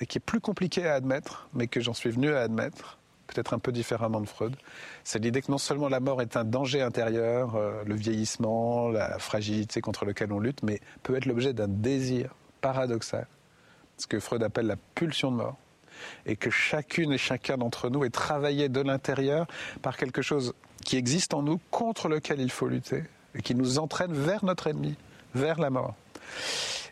et 0.00 0.06
qui 0.06 0.18
est 0.18 0.20
plus 0.24 0.40
compliquée 0.40 0.86
à 0.86 0.94
admettre, 0.94 1.48
mais 1.52 1.66
que 1.66 1.80
j'en 1.80 1.92
suis 1.92 2.10
venu 2.10 2.32
à 2.32 2.40
admettre, 2.40 2.98
peut-être 3.26 3.52
un 3.52 3.58
peu 3.58 3.70
différemment 3.70 4.20
de 4.20 4.26
Freud. 4.26 4.56
C'est 5.04 5.18
l'idée 5.18 5.42
que 5.42 5.50
non 5.50 5.58
seulement 5.58 5.88
la 5.88 6.00
mort 6.00 6.22
est 6.22 6.36
un 6.36 6.44
danger 6.44 6.80
intérieur, 6.80 7.54
euh, 7.54 7.82
le 7.84 7.94
vieillissement, 7.94 8.88
la 8.88 9.18
fragilité 9.18 9.80
contre 9.80 10.04
lequel 10.06 10.32
on 10.32 10.40
lutte, 10.40 10.62
mais 10.62 10.80
peut 11.02 11.16
être 11.16 11.26
l'objet 11.26 11.52
d'un 11.52 11.68
désir 11.68 12.34
paradoxal, 12.62 13.26
ce 13.98 14.06
que 14.06 14.18
Freud 14.18 14.42
appelle 14.42 14.66
la 14.66 14.76
pulsion 14.94 15.30
de 15.30 15.36
mort 15.36 15.56
et 16.26 16.36
que 16.36 16.50
chacune 16.50 17.12
et 17.12 17.18
chacun 17.18 17.58
d'entre 17.58 17.90
nous 17.90 18.04
est 18.04 18.10
travaillé 18.10 18.68
de 18.68 18.80
l'intérieur 18.80 19.46
par 19.82 19.96
quelque 19.96 20.22
chose 20.22 20.54
qui 20.84 20.96
existe 20.96 21.34
en 21.34 21.42
nous 21.42 21.60
contre 21.70 22.08
lequel 22.08 22.40
il 22.40 22.50
faut 22.50 22.66
lutter 22.66 23.04
et 23.34 23.42
qui 23.42 23.54
nous 23.54 23.78
entraîne 23.78 24.12
vers 24.12 24.44
notre 24.44 24.66
ennemi, 24.66 24.96
vers 25.34 25.60
la 25.60 25.70
mort. 25.70 25.94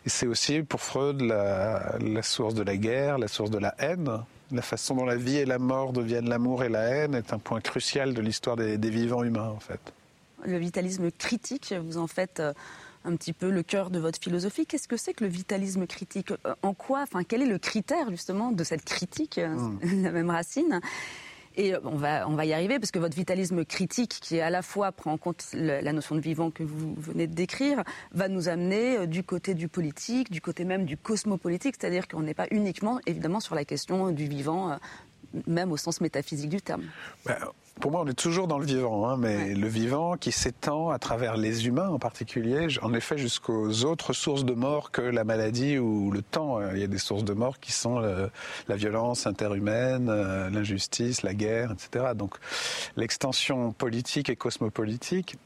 Et 0.05 0.09
c'est 0.09 0.27
aussi 0.27 0.61
pour 0.61 0.81
Freud 0.81 1.21
la, 1.21 2.21
source 2.21 2.53
de 2.53 2.63
la 2.63 2.77
guerre, 2.77 3.17
la 3.17 3.27
source 3.27 3.51
de 3.51 3.57
la 3.57 3.75
haine. 3.79 4.09
La 4.51 4.63
façon 4.63 4.95
dont 4.95 5.05
la 5.05 5.15
vie 5.15 5.37
et 5.37 5.45
la 5.45 5.59
mort 5.59 5.93
deviennent 5.93 6.27
l'amour 6.27 6.63
et 6.63 6.69
la 6.69 6.81
haine 6.81 7.13
est 7.13 7.33
un 7.33 7.37
point 7.37 7.61
crucial 7.61 8.15
de 8.15 8.21
l'histoire 8.21 8.55
des, 8.55 8.77
vivants 8.89 9.23
humains, 9.23 9.49
en 9.49 9.59
fait. 9.59 9.79
Le 10.43 10.57
vitalisme 10.57 11.11
critique, 11.11 11.73
vous 11.79 11.97
en 11.97 12.07
faites 12.07 12.39
euh, 12.39 12.53
un 13.09 13.15
petit 13.15 13.33
peu 13.33 13.49
le 13.49 13.63
cœur 13.63 13.89
de 13.89 13.99
votre 13.99 14.19
philosophie. 14.21 14.65
Qu'est-ce 14.65 14.87
que 14.87 14.97
c'est 14.97 15.13
que 15.13 15.23
le 15.23 15.29
vitalisme 15.29 15.87
critique? 15.87 16.31
Euh, 16.31 16.55
En 16.61 16.73
quoi 16.73 17.01
Enfin, 17.01 17.23
quel 17.23 17.41
est 17.41 17.47
le 17.47 17.57
critère 17.57 18.09
justement 18.09 18.51
de 18.51 18.63
cette 18.63 18.85
critique 18.85 19.37
euh, 19.37 19.49
hmm. 19.49 19.79
La 20.03 20.11
même 20.11 20.29
racine? 20.29 20.79
Et 21.55 21.73
euh, 21.73 21.79
on 21.83 21.97
va, 21.97 22.27
on 22.29 22.35
va 22.35 22.45
y 22.45 22.53
arriver 22.53 22.79
parce 22.79 22.91
que 22.91 22.99
votre 22.99 23.15
vitalisme 23.15 23.65
critique, 23.65 24.19
qui 24.21 24.39
à 24.39 24.49
la 24.49 24.61
fois 24.61 24.91
prend 24.91 25.13
en 25.13 25.17
compte 25.17 25.47
la 25.53 25.91
notion 25.91 26.15
de 26.15 26.21
vivant 26.21 26.51
que 26.51 26.63
vous 26.63 26.93
venez 26.97 27.27
de 27.27 27.33
décrire, 27.33 27.83
va 28.11 28.27
nous 28.27 28.47
amener 28.47 29.07
du 29.07 29.23
côté 29.23 29.55
du 29.55 29.67
politique, 29.67 30.31
du 30.31 30.41
côté 30.41 30.63
même 30.63 30.85
du 30.85 30.95
cosmopolitique, 30.95 31.75
c'est-à-dire 31.79 32.07
qu'on 32.07 32.21
n'est 32.21 32.35
pas 32.35 32.47
uniquement 32.51 32.99
évidemment 33.07 33.39
sur 33.39 33.55
la 33.55 33.65
question 33.65 34.11
du 34.11 34.27
vivant, 34.27 34.77
même 35.47 35.71
au 35.71 35.77
sens 35.77 36.01
métaphysique 36.01 36.49
du 36.49 36.61
terme. 36.61 36.83
Ben, 37.25 37.37
pour 37.79 37.91
moi, 37.91 38.01
on 38.01 38.07
est 38.07 38.13
toujours 38.13 38.47
dans 38.47 38.59
le 38.59 38.65
vivant, 38.65 39.07
hein, 39.07 39.17
mais 39.17 39.53
le 39.53 39.67
vivant 39.67 40.17
qui 40.17 40.31
s'étend 40.31 40.89
à 40.89 40.99
travers 40.99 41.37
les 41.37 41.67
humains 41.67 41.89
en 41.89 41.99
particulier, 41.99 42.67
en 42.81 42.93
effet, 42.93 43.17
jusqu'aux 43.17 43.85
autres 43.85 44.13
sources 44.13 44.43
de 44.43 44.53
mort 44.53 44.91
que 44.91 45.01
la 45.01 45.23
maladie 45.23 45.77
ou 45.77 46.11
le 46.11 46.21
temps. 46.21 46.59
Il 46.71 46.79
y 46.79 46.83
a 46.83 46.87
des 46.87 46.97
sources 46.97 47.23
de 47.23 47.33
mort 47.33 47.59
qui 47.59 47.71
sont 47.71 47.99
la 47.99 48.75
violence 48.75 49.27
interhumaine, 49.27 50.09
euh, 50.09 50.49
l'injustice, 50.49 51.23
la 51.23 51.33
guerre, 51.33 51.71
etc. 51.71 52.13
Donc, 52.15 52.35
l'extension 52.97 53.71
politique 53.71 54.29
et 54.29 54.35
cosmopolitique, 54.35 55.37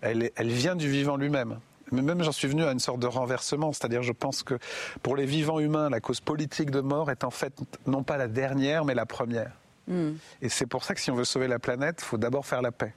elle, 0.00 0.30
elle 0.36 0.50
vient 0.50 0.76
du 0.76 0.90
vivant 0.90 1.16
lui-même. 1.16 1.58
Mais 1.90 2.02
même 2.02 2.22
j'en 2.22 2.32
suis 2.32 2.48
venu 2.48 2.64
à 2.64 2.72
une 2.72 2.80
sorte 2.80 3.00
de 3.00 3.06
renversement, 3.06 3.72
c'est-à-dire 3.72 4.02
je 4.02 4.12
pense 4.12 4.42
que 4.42 4.58
pour 5.02 5.16
les 5.16 5.24
vivants 5.24 5.58
humains, 5.58 5.88
la 5.88 6.00
cause 6.00 6.20
politique 6.20 6.70
de 6.70 6.80
mort 6.80 7.10
est 7.10 7.24
en 7.24 7.30
fait 7.30 7.54
non 7.86 8.02
pas 8.02 8.18
la 8.18 8.28
dernière, 8.28 8.84
mais 8.84 8.94
la 8.94 9.06
première. 9.06 9.52
Hmm. 9.88 10.12
Et 10.42 10.48
c'est 10.48 10.66
pour 10.66 10.84
ça 10.84 10.94
que 10.94 11.00
si 11.00 11.10
on 11.10 11.14
veut 11.14 11.24
sauver 11.24 11.48
la 11.48 11.58
planète, 11.58 12.00
il 12.02 12.04
faut 12.04 12.18
d'abord 12.18 12.46
faire 12.46 12.62
la 12.62 12.70
paix. 12.72 12.92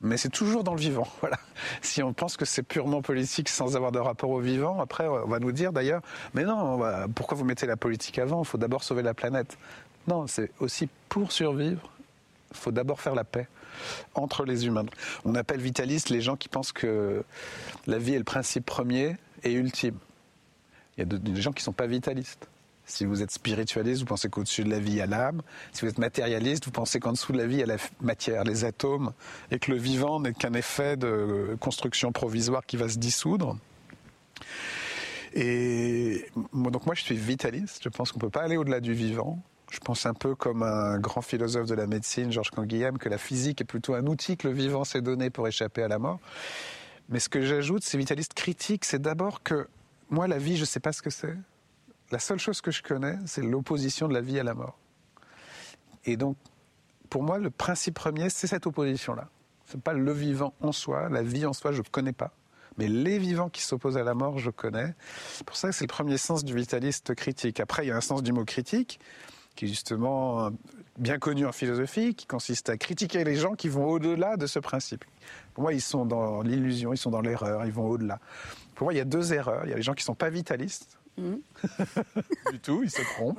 Mais 0.00 0.16
c'est 0.16 0.28
toujours 0.28 0.62
dans 0.62 0.74
le 0.74 0.80
vivant. 0.80 1.08
Voilà. 1.20 1.38
Si 1.82 2.02
on 2.02 2.12
pense 2.12 2.36
que 2.36 2.44
c'est 2.44 2.62
purement 2.62 3.02
politique 3.02 3.48
sans 3.48 3.74
avoir 3.74 3.90
de 3.90 3.98
rapport 3.98 4.30
au 4.30 4.40
vivant, 4.40 4.80
après 4.80 5.08
on 5.08 5.26
va 5.26 5.40
nous 5.40 5.50
dire 5.50 5.72
d'ailleurs, 5.72 6.02
mais 6.34 6.44
non, 6.44 6.80
pourquoi 7.14 7.36
vous 7.36 7.44
mettez 7.44 7.66
la 7.66 7.76
politique 7.76 8.18
avant? 8.18 8.42
Il 8.42 8.46
faut 8.46 8.58
d'abord 8.58 8.84
sauver 8.84 9.02
la 9.02 9.14
planète. 9.14 9.58
Non, 10.06 10.26
c'est 10.26 10.50
aussi 10.60 10.88
pour 11.08 11.32
survivre, 11.32 11.90
il 12.52 12.56
faut 12.56 12.70
d'abord 12.70 13.00
faire 13.00 13.14
la 13.14 13.24
paix 13.24 13.48
entre 14.14 14.44
les 14.44 14.66
humains. 14.66 14.86
On 15.24 15.34
appelle 15.34 15.60
vitalistes 15.60 16.10
les 16.10 16.20
gens 16.20 16.36
qui 16.36 16.48
pensent 16.48 16.72
que 16.72 17.24
la 17.86 17.98
vie 17.98 18.14
est 18.14 18.18
le 18.18 18.24
principe 18.24 18.64
premier 18.64 19.16
et 19.42 19.52
ultime. 19.52 19.98
Il 20.96 21.00
y 21.00 21.02
a 21.02 21.18
des 21.18 21.40
gens 21.40 21.52
qui 21.52 21.60
ne 21.60 21.64
sont 21.64 21.72
pas 21.72 21.86
vitalistes. 21.86 22.48
Si 22.88 23.04
vous 23.04 23.22
êtes 23.22 23.30
spiritualiste, 23.30 24.00
vous 24.00 24.06
pensez 24.06 24.30
qu'au-dessus 24.30 24.64
de 24.64 24.70
la 24.70 24.78
vie, 24.78 24.92
il 24.92 24.96
y 24.96 25.00
a 25.02 25.06
l'âme. 25.06 25.42
Si 25.72 25.82
vous 25.82 25.90
êtes 25.90 25.98
matérialiste, 25.98 26.64
vous 26.64 26.70
pensez 26.70 27.00
qu'en 27.00 27.12
dessous 27.12 27.32
de 27.32 27.38
la 27.38 27.46
vie, 27.46 27.56
il 27.56 27.60
y 27.60 27.62
a 27.62 27.66
la 27.66 27.76
matière, 28.00 28.44
les 28.44 28.64
atomes, 28.64 29.12
et 29.50 29.58
que 29.58 29.70
le 29.70 29.76
vivant 29.76 30.20
n'est 30.20 30.32
qu'un 30.32 30.54
effet 30.54 30.96
de 30.96 31.56
construction 31.60 32.12
provisoire 32.12 32.64
qui 32.64 32.78
va 32.78 32.88
se 32.88 32.96
dissoudre. 32.96 33.58
Et 35.34 36.30
donc 36.54 36.86
moi, 36.86 36.94
je 36.94 37.02
suis 37.02 37.14
vitaliste. 37.14 37.82
Je 37.84 37.90
pense 37.90 38.10
qu'on 38.10 38.18
ne 38.18 38.22
peut 38.22 38.30
pas 38.30 38.42
aller 38.42 38.56
au-delà 38.56 38.80
du 38.80 38.94
vivant. 38.94 39.38
Je 39.70 39.80
pense 39.80 40.06
un 40.06 40.14
peu 40.14 40.34
comme 40.34 40.62
un 40.62 40.98
grand 40.98 41.20
philosophe 41.20 41.66
de 41.66 41.74
la 41.74 41.86
médecine, 41.86 42.32
Georges 42.32 42.50
Canguilhem, 42.50 42.96
que 42.96 43.10
la 43.10 43.18
physique 43.18 43.60
est 43.60 43.66
plutôt 43.66 43.92
un 43.92 44.06
outil 44.06 44.38
que 44.38 44.48
le 44.48 44.54
vivant 44.54 44.84
s'est 44.84 45.02
donné 45.02 45.28
pour 45.28 45.46
échapper 45.46 45.82
à 45.82 45.88
la 45.88 45.98
mort. 45.98 46.20
Mais 47.10 47.20
ce 47.20 47.28
que 47.28 47.42
j'ajoute, 47.42 47.84
c'est 47.84 47.98
vitaliste 47.98 48.32
critique, 48.32 48.86
c'est 48.86 49.02
d'abord 49.02 49.42
que 49.42 49.68
moi, 50.08 50.26
la 50.26 50.38
vie, 50.38 50.56
je 50.56 50.62
ne 50.62 50.66
sais 50.66 50.80
pas 50.80 50.94
ce 50.94 51.02
que 51.02 51.10
c'est 51.10 51.36
la 52.10 52.18
seule 52.18 52.38
chose 52.38 52.60
que 52.60 52.70
je 52.70 52.82
connais, 52.82 53.18
c'est 53.26 53.42
l'opposition 53.42 54.08
de 54.08 54.14
la 54.14 54.20
vie 54.20 54.38
à 54.38 54.42
la 54.44 54.54
mort. 54.54 54.78
Et 56.04 56.16
donc, 56.16 56.36
pour 57.10 57.22
moi, 57.22 57.38
le 57.38 57.50
principe 57.50 57.94
premier, 57.94 58.30
c'est 58.30 58.46
cette 58.46 58.66
opposition-là. 58.66 59.28
Ce 59.66 59.76
n'est 59.76 59.82
pas 59.82 59.92
le 59.92 60.12
vivant 60.12 60.54
en 60.60 60.72
soi, 60.72 61.08
la 61.08 61.22
vie 61.22 61.44
en 61.44 61.52
soi, 61.52 61.72
je 61.72 61.78
ne 61.78 61.88
connais 61.90 62.12
pas. 62.12 62.32
Mais 62.78 62.88
les 62.88 63.18
vivants 63.18 63.48
qui 63.48 63.60
s'opposent 63.62 63.96
à 63.98 64.04
la 64.04 64.14
mort, 64.14 64.38
je 64.38 64.50
connais. 64.50 64.94
Pour 65.44 65.56
ça, 65.56 65.72
c'est 65.72 65.84
le 65.84 65.88
premier 65.88 66.16
sens 66.16 66.44
du 66.44 66.54
vitaliste 66.54 67.14
critique. 67.14 67.60
Après, 67.60 67.84
il 67.84 67.88
y 67.88 67.90
a 67.90 67.96
un 67.96 68.00
sens 68.00 68.22
du 68.22 68.32
mot 68.32 68.44
critique, 68.44 69.00
qui 69.56 69.64
est 69.64 69.68
justement 69.68 70.50
bien 70.96 71.18
connu 71.18 71.44
en 71.44 71.52
philosophie, 71.52 72.14
qui 72.14 72.26
consiste 72.26 72.70
à 72.70 72.76
critiquer 72.76 73.24
les 73.24 73.34
gens 73.34 73.54
qui 73.54 73.68
vont 73.68 73.86
au-delà 73.86 74.36
de 74.36 74.46
ce 74.46 74.60
principe. 74.60 75.04
Pour 75.54 75.62
moi, 75.62 75.72
ils 75.72 75.80
sont 75.80 76.06
dans 76.06 76.42
l'illusion, 76.42 76.92
ils 76.92 76.98
sont 76.98 77.10
dans 77.10 77.20
l'erreur, 77.20 77.64
ils 77.66 77.72
vont 77.72 77.88
au-delà. 77.88 78.20
Pour 78.76 78.86
moi, 78.86 78.94
il 78.94 78.96
y 78.96 79.00
a 79.00 79.04
deux 79.04 79.32
erreurs. 79.32 79.62
Il 79.64 79.70
y 79.70 79.72
a 79.72 79.76
les 79.76 79.82
gens 79.82 79.94
qui 79.94 80.02
ne 80.02 80.06
sont 80.06 80.14
pas 80.14 80.30
vitalistes, 80.30 80.97
Mmh. 81.18 81.36
du 82.52 82.60
tout, 82.60 82.82
ils 82.82 82.90
se 82.90 83.02
trompent. 83.14 83.38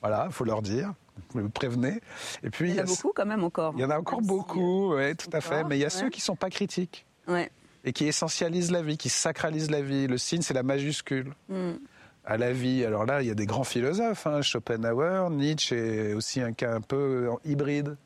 Voilà, 0.00 0.24
il 0.26 0.32
faut 0.32 0.44
leur 0.44 0.62
dire, 0.62 0.94
vous 1.30 1.40
le 1.40 1.48
prévenez. 1.48 2.00
Et 2.42 2.50
puis, 2.50 2.70
il 2.70 2.76
y, 2.76 2.80
en 2.80 2.84
a, 2.84 2.86
beaucoup 2.86 3.12
quand 3.14 3.26
même 3.26 3.44
encore. 3.44 3.74
Il 3.76 3.80
y 3.80 3.84
en 3.84 3.90
a 3.90 3.98
encore 3.98 4.22
beaucoup, 4.22 4.94
oui, 4.94 5.16
tout 5.16 5.30
à 5.32 5.40
fait. 5.40 5.64
Mais 5.64 5.76
il 5.76 5.80
y 5.80 5.84
a 5.84 5.90
ceux 5.90 6.10
qui 6.10 6.20
ne 6.20 6.24
sont 6.24 6.36
pas 6.36 6.50
critiques. 6.50 7.06
Et 7.84 7.92
qui 7.92 8.06
essentialisent 8.06 8.72
la 8.72 8.82
vie, 8.82 8.96
qui 8.96 9.08
sacralisent 9.08 9.70
la 9.70 9.82
vie. 9.82 10.06
Le 10.06 10.18
signe, 10.18 10.42
c'est 10.42 10.54
la 10.54 10.62
majuscule. 10.62 11.32
Mmh. 11.48 11.72
À 12.24 12.36
la 12.36 12.52
vie. 12.52 12.84
Alors 12.84 13.06
là, 13.06 13.22
il 13.22 13.28
y 13.28 13.30
a 13.30 13.34
des 13.34 13.46
grands 13.46 13.64
philosophes, 13.64 14.26
hein. 14.26 14.42
Schopenhauer, 14.42 15.30
Nietzsche 15.30 15.76
est 15.76 16.12
aussi 16.12 16.40
un 16.40 16.52
cas 16.52 16.74
un 16.74 16.80
peu 16.80 17.30
hybride. 17.44 17.96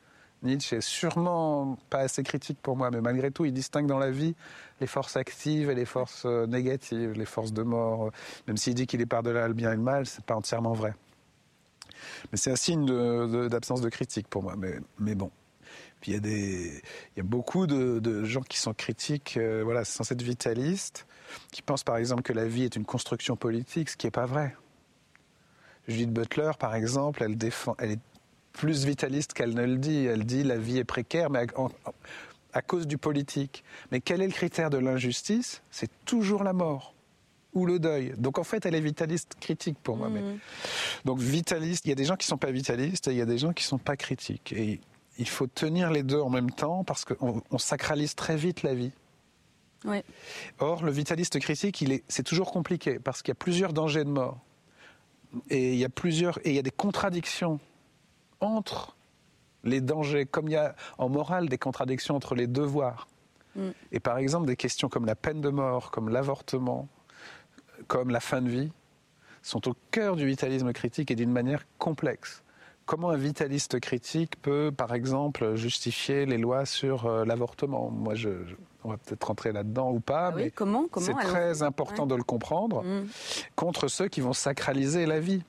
Nietzsche 0.42 0.76
est 0.76 0.80
sûrement 0.80 1.76
pas 1.90 1.98
assez 1.98 2.22
critique 2.22 2.58
pour 2.62 2.76
moi, 2.76 2.90
mais 2.90 3.00
malgré 3.00 3.30
tout, 3.30 3.44
il 3.44 3.52
distingue 3.52 3.86
dans 3.86 3.98
la 3.98 4.10
vie 4.10 4.34
les 4.80 4.86
forces 4.86 5.16
actives 5.16 5.70
et 5.70 5.74
les 5.74 5.84
forces 5.84 6.24
euh, 6.24 6.46
négatives, 6.46 7.12
les 7.12 7.26
forces 7.26 7.52
de 7.52 7.62
mort. 7.62 8.10
Même 8.46 8.56
s'il 8.56 8.74
dit 8.74 8.86
qu'il 8.86 9.00
est 9.00 9.06
par-delà 9.06 9.46
le 9.48 9.54
bien 9.54 9.72
et 9.72 9.76
le 9.76 9.82
mal, 9.82 10.06
c'est 10.06 10.24
pas 10.24 10.34
entièrement 10.34 10.72
vrai. 10.72 10.94
Mais 12.32 12.38
c'est 12.38 12.50
un 12.50 12.56
signe 12.56 12.86
d'absence 13.48 13.82
de, 13.82 13.88
critique 13.88 14.28
pour 14.28 14.42
moi. 14.42 14.54
Mais, 14.98 15.14
bon. 15.14 15.30
Puis 16.00 16.12
il 16.12 16.14
y 16.14 16.16
a, 16.16 16.20
des, 16.20 16.82
il 17.14 17.18
y 17.18 17.20
a 17.20 17.24
beaucoup 17.24 17.66
de, 17.66 18.24
gens 18.24 18.40
qui 18.40 18.56
sont 18.56 18.72
critiques, 18.72 19.36
euh, 19.36 19.60
voilà, 19.62 19.84
sans 19.84 20.10
être 20.10 20.22
vitalistes, 20.22 21.06
qui 21.52 21.60
pensent 21.60 21.84
par 21.84 21.98
exemple 21.98 22.22
que 22.22 22.32
la 22.32 22.46
vie 22.46 22.64
est 22.64 22.74
une 22.74 22.86
construction 22.86 23.36
politique, 23.36 23.90
ce 23.90 23.96
qui 23.98 24.06
n'est 24.06 24.10
pas 24.10 24.24
vrai. 24.24 24.56
Judith 25.88 26.12
Butler, 26.12 26.52
par 26.58 26.74
exemple, 26.74 27.22
elle, 27.22 27.36
défend, 27.36 27.74
elle 27.78 27.92
est 27.92 28.00
plus 28.52 28.84
vitaliste 28.84 29.32
qu'elle 29.32 29.54
ne 29.54 29.64
le 29.64 29.76
dit. 29.76 30.06
Elle 30.06 30.24
dit 30.24 30.42
la 30.42 30.58
vie 30.58 30.78
est 30.78 30.84
précaire, 30.84 31.30
mais 31.30 31.46
à, 32.52 32.62
cause 32.62 32.86
du 32.86 32.98
politique. 32.98 33.64
Mais 33.90 34.00
quel 34.00 34.22
est 34.22 34.26
le 34.26 34.32
critère 34.32 34.70
de 34.70 34.78
l'injustice? 34.78 35.62
C'est 35.70 35.90
toujours 36.04 36.42
la 36.42 36.52
mort 36.52 36.94
ou 37.52 37.66
le 37.66 37.78
deuil. 37.78 38.14
Donc 38.16 38.38
en 38.38 38.44
fait, 38.44 38.64
elle 38.66 38.74
est 38.74 38.80
vitaliste 38.80 39.34
critique 39.40 39.78
pour 39.82 39.96
moi. 39.96 40.08
Mais... 40.08 40.20
Mm. 40.20 40.38
Donc 41.04 41.18
vitaliste, 41.18 41.84
il 41.86 41.88
y 41.88 41.92
a 41.92 41.96
des 41.96 42.04
gens 42.04 42.16
qui 42.16 42.26
ne 42.26 42.30
sont 42.30 42.38
pas 42.38 42.50
vitalistes 42.50 43.08
et 43.08 43.12
il 43.12 43.16
y 43.16 43.22
a 43.22 43.26
des 43.26 43.38
gens 43.38 43.52
qui 43.52 43.64
ne 43.64 43.68
sont 43.68 43.78
pas 43.78 43.96
critiques. 43.96 44.52
Et 44.52 44.80
il 45.18 45.28
faut 45.28 45.46
tenir 45.46 45.90
les 45.90 46.02
deux 46.02 46.20
en 46.20 46.30
même 46.30 46.50
temps 46.50 46.84
parce 46.84 47.04
qu'on 47.04 47.42
on 47.50 47.58
sacralise 47.58 48.14
très 48.14 48.36
vite 48.36 48.62
la 48.62 48.74
vie. 48.74 48.92
Or, 50.58 50.84
le 50.84 50.92
vitaliste 50.92 51.38
critique, 51.40 51.84
c'est 52.08 52.22
toujours 52.22 52.52
compliqué 52.52 52.98
parce 52.98 53.22
qu'il 53.22 53.30
y 53.30 53.32
a 53.32 53.36
plusieurs 53.36 53.72
dangers 53.72 54.04
de 54.04 54.10
mort. 54.10 54.38
Et 55.48 55.72
il 55.72 55.78
y 55.78 55.84
a 55.84 55.88
plusieurs, 55.88 56.38
et 56.44 56.50
il 56.50 56.56
y 56.56 56.58
a 56.58 56.62
des 56.62 56.70
contradictions 56.70 57.60
entre 58.40 58.96
les 59.64 59.80
dangers, 59.80 60.26
comme 60.26 60.48
il 60.48 60.52
y 60.52 60.56
a 60.56 60.74
en 60.98 61.08
morale 61.08 61.48
des 61.48 61.58
contradictions 61.58 62.16
entre 62.16 62.34
les 62.34 62.46
devoirs. 62.46 63.08
Mm. 63.56 63.68
Et 63.92 64.00
par 64.00 64.18
exemple, 64.18 64.46
des 64.46 64.56
questions 64.56 64.88
comme 64.88 65.06
la 65.06 65.16
peine 65.16 65.40
de 65.40 65.50
mort, 65.50 65.90
comme 65.90 66.08
l'avortement, 66.08 66.88
comme 67.86 68.10
la 68.10 68.20
fin 68.20 68.40
de 68.42 68.48
vie, 68.48 68.72
sont 69.42 69.68
au 69.68 69.74
cœur 69.90 70.16
du 70.16 70.26
vitalisme 70.26 70.72
critique 70.72 71.10
et 71.10 71.14
d'une 71.14 71.32
manière 71.32 71.64
complexe. 71.78 72.42
Comment 72.86 73.10
un 73.10 73.16
vitaliste 73.16 73.78
critique 73.78 74.40
peut, 74.42 74.72
par 74.76 74.94
exemple, 74.94 75.54
justifier 75.54 76.26
les 76.26 76.38
lois 76.38 76.66
sur 76.66 77.06
euh, 77.06 77.24
l'avortement? 77.24 77.88
Moi, 77.90 78.14
je, 78.14 78.30
on 78.82 78.90
va 78.90 78.96
peut-être 78.96 79.24
rentrer 79.24 79.52
là-dedans 79.52 79.92
ou 79.92 80.00
pas, 80.00 80.28
ah 80.28 80.32
mais 80.34 80.50
comment, 80.50 80.88
c'est 80.98 81.14
très 81.14 81.62
important 81.62 82.06
de 82.06 82.16
le 82.16 82.24
comprendre, 82.24 82.82
mm. 82.82 83.06
contre 83.54 83.88
ceux 83.88 84.08
qui 84.08 84.20
vont 84.20 84.32
sacraliser 84.32 85.06
la 85.06 85.20
vie 85.20 85.42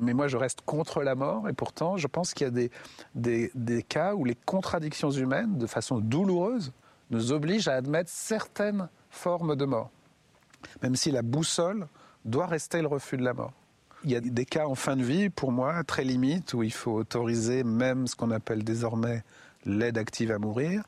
mais 0.00 0.14
moi 0.14 0.28
je 0.28 0.36
reste 0.36 0.60
contre 0.62 1.02
la 1.02 1.14
mort 1.14 1.48
et 1.48 1.52
pourtant 1.52 1.96
je 1.96 2.06
pense 2.06 2.34
qu'il 2.34 2.46
y 2.46 2.48
a 2.48 2.50
des, 2.50 2.70
des, 3.14 3.50
des, 3.54 3.82
cas 3.82 4.14
où 4.14 4.24
les 4.24 4.34
contradictions 4.34 5.10
humaines, 5.10 5.58
de 5.58 5.66
façon 5.66 5.98
douloureuse, 5.98 6.72
nous 7.10 7.32
obligent 7.32 7.68
à 7.68 7.74
admettre 7.74 8.10
certaines 8.10 8.88
formes 9.10 9.56
de 9.56 9.64
mort, 9.64 9.90
même 10.82 10.96
si 10.96 11.10
la 11.10 11.22
boussole 11.22 11.86
doit 12.24 12.46
rester 12.46 12.80
le 12.80 12.88
refus 12.88 13.16
de 13.16 13.24
la 13.24 13.34
mort. 13.34 13.52
Il 14.04 14.10
y 14.10 14.16
a 14.16 14.20
des 14.20 14.44
cas 14.44 14.66
en 14.66 14.74
fin 14.74 14.96
de 14.96 15.02
vie, 15.02 15.30
pour 15.30 15.50
moi, 15.50 15.82
très 15.84 16.04
limites, 16.04 16.52
où 16.52 16.62
il 16.62 16.72
faut 16.72 16.92
autoriser 16.92 17.64
même 17.64 18.06
ce 18.06 18.14
qu'on 18.16 18.30
appelle 18.30 18.62
désormais 18.62 19.24
l'aide 19.64 19.96
active 19.96 20.30
à 20.30 20.38
mourir. 20.38 20.82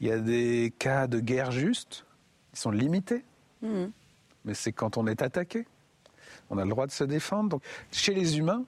Il 0.00 0.08
y 0.08 0.12
a 0.12 0.18
des 0.18 0.72
cas 0.78 1.06
de 1.06 1.20
guerre 1.20 1.52
juste, 1.52 2.04
ils 2.52 2.58
sont 2.58 2.70
limités, 2.70 3.24
mmh. 3.62 3.86
mais 4.44 4.54
c'est 4.54 4.72
quand 4.72 4.98
on 4.98 5.06
est 5.06 5.22
attaqué 5.22 5.66
on 6.50 6.58
a 6.58 6.64
le 6.64 6.70
droit 6.70 6.86
de 6.86 6.92
se 6.92 7.04
défendre. 7.04 7.48
Donc, 7.48 7.62
chez 7.92 8.12
les 8.12 8.38
humains, 8.38 8.64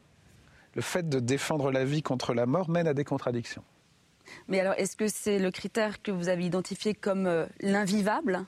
le 0.75 0.83
fait 0.83 1.09
de 1.09 1.21
défendre 1.21 1.71
la 1.71 1.85
vie 1.85 2.03
contre 2.03 2.35
la 2.35 2.47
mort 2.47 2.71
mène 2.71 2.87
à 2.87 2.95
des 2.95 3.05
contradictions. 3.05 3.63
Mais 4.49 4.61
alors, 4.61 4.75
est-ce 4.77 4.97
que 4.97 5.09
c'est 5.09 5.39
le 5.39 5.51
critère 5.51 6.03
que 6.03 6.11
vous 6.11 6.29
avez 6.29 6.45
identifié 6.45 6.95
comme 6.95 7.27
euh, 7.27 7.47
l'invivable 7.61 8.45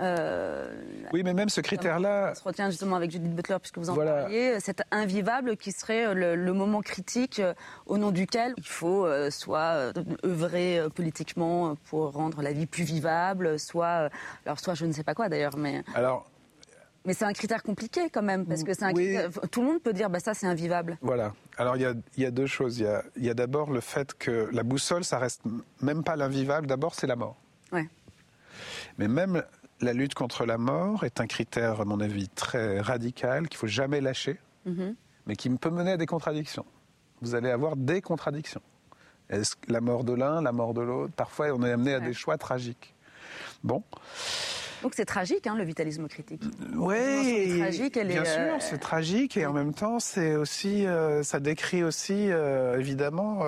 euh, 0.00 0.66
oui, 1.12 1.22
mais 1.22 1.34
même 1.34 1.50
ce 1.50 1.60
critère-là. 1.60 2.30
On 2.30 2.34
se 2.34 2.42
retient 2.42 2.70
justement 2.70 2.96
avec 2.96 3.10
Judith 3.10 3.34
Butler, 3.34 3.56
puisque 3.60 3.76
vous 3.76 3.90
en 3.90 3.96
parliez, 3.96 4.58
cet 4.60 4.82
invivable 4.90 5.58
qui 5.58 5.72
serait 5.72 6.14
le, 6.14 6.52
moment 6.54 6.80
critique 6.80 7.38
euh, 7.38 7.52
au 7.84 7.98
nom 7.98 8.10
duquel 8.10 8.54
il 8.56 8.66
faut 8.66 9.06
soit 9.30 9.92
œuvrer 10.24 10.80
politiquement 10.94 11.76
pour 11.90 12.12
rendre 12.12 12.40
la 12.40 12.52
vie 12.52 12.64
plus 12.64 12.84
vivable, 12.84 13.58
soit. 13.58 14.08
alors, 14.46 14.58
soit 14.58 14.72
je 14.72 14.86
ne 14.86 14.92
sais 14.92 15.04
pas 15.04 15.14
quoi 15.14 15.28
d'ailleurs, 15.28 15.58
mais. 15.58 15.84
Alors, 15.94 16.30
mais 17.08 17.14
c'est 17.14 17.24
un 17.24 17.32
critère 17.32 17.62
compliqué 17.62 18.10
quand 18.10 18.22
même, 18.22 18.44
parce 18.44 18.62
que 18.62 18.74
c'est 18.74 18.84
un 18.84 18.92
critère, 18.92 19.30
tout 19.50 19.62
le 19.62 19.66
monde 19.66 19.82
peut 19.82 19.94
dire 19.94 20.10
bah 20.10 20.20
ça 20.20 20.34
c'est 20.34 20.46
invivable. 20.46 20.98
Voilà. 21.00 21.32
Alors 21.56 21.74
il 21.74 22.02
y 22.18 22.26
a, 22.26 22.30
deux 22.30 22.46
choses. 22.46 22.78
Il 22.78 23.24
y 23.24 23.30
a, 23.30 23.34
d'abord 23.34 23.70
le 23.70 23.80
fait 23.80 24.12
que 24.12 24.50
la 24.52 24.62
boussole, 24.62 25.04
ça 25.04 25.18
reste 25.18 25.40
même 25.80 26.04
pas 26.04 26.16
l'invivable. 26.16 26.66
D'abord 26.66 26.94
c'est 26.94 27.06
la 27.06 27.16
mort. 27.16 27.36
Ouais. 27.72 27.88
Mais 28.98 29.08
même 29.08 29.42
la 29.80 29.94
lutte 29.94 30.12
contre 30.12 30.44
la 30.44 30.58
mort 30.58 31.02
est 31.04 31.18
un 31.18 31.26
critère, 31.26 31.80
à 31.80 31.86
mon 31.86 31.98
avis, 32.00 32.28
très 32.28 32.78
radical 32.80 33.48
qu'il 33.48 33.56
faut 33.56 33.66
jamais 33.66 34.02
lâcher, 34.02 34.38
mm-hmm. 34.66 34.94
mais 35.28 35.34
qui 35.34 35.48
peut 35.48 35.70
mener 35.70 35.92
à 35.92 35.96
des 35.96 36.04
contradictions. 36.04 36.66
Vous 37.22 37.34
allez 37.34 37.50
avoir 37.50 37.76
des 37.76 38.02
contradictions. 38.02 38.62
Est-ce 39.30 39.56
la 39.68 39.80
mort 39.80 40.04
de 40.04 40.12
l'un, 40.12 40.42
la 40.42 40.52
mort 40.52 40.74
de 40.74 40.82
l'autre? 40.82 41.14
Parfois, 41.14 41.46
on 41.54 41.62
est 41.62 41.72
amené 41.72 41.94
à 41.94 42.00
des 42.00 42.12
choix 42.12 42.36
tragiques. 42.36 42.94
Bon. 43.64 43.82
Donc 44.82 44.92
c'est 44.94 45.04
tragique, 45.04 45.46
hein, 45.46 45.56
le 45.56 45.64
vitalisme 45.64 46.06
critique. 46.08 46.42
Oui, 46.74 47.60
bien 47.60 48.24
sûr, 48.24 48.40
euh, 48.40 48.56
c'est 48.60 48.78
tragique 48.78 49.36
et 49.36 49.46
en 49.46 49.52
même 49.52 49.74
temps, 49.74 49.98
c'est 49.98 50.36
aussi, 50.36 50.86
euh, 50.86 51.22
ça 51.22 51.40
décrit 51.40 51.82
aussi 51.82 52.30
euh, 52.30 52.78
évidemment 52.78 53.42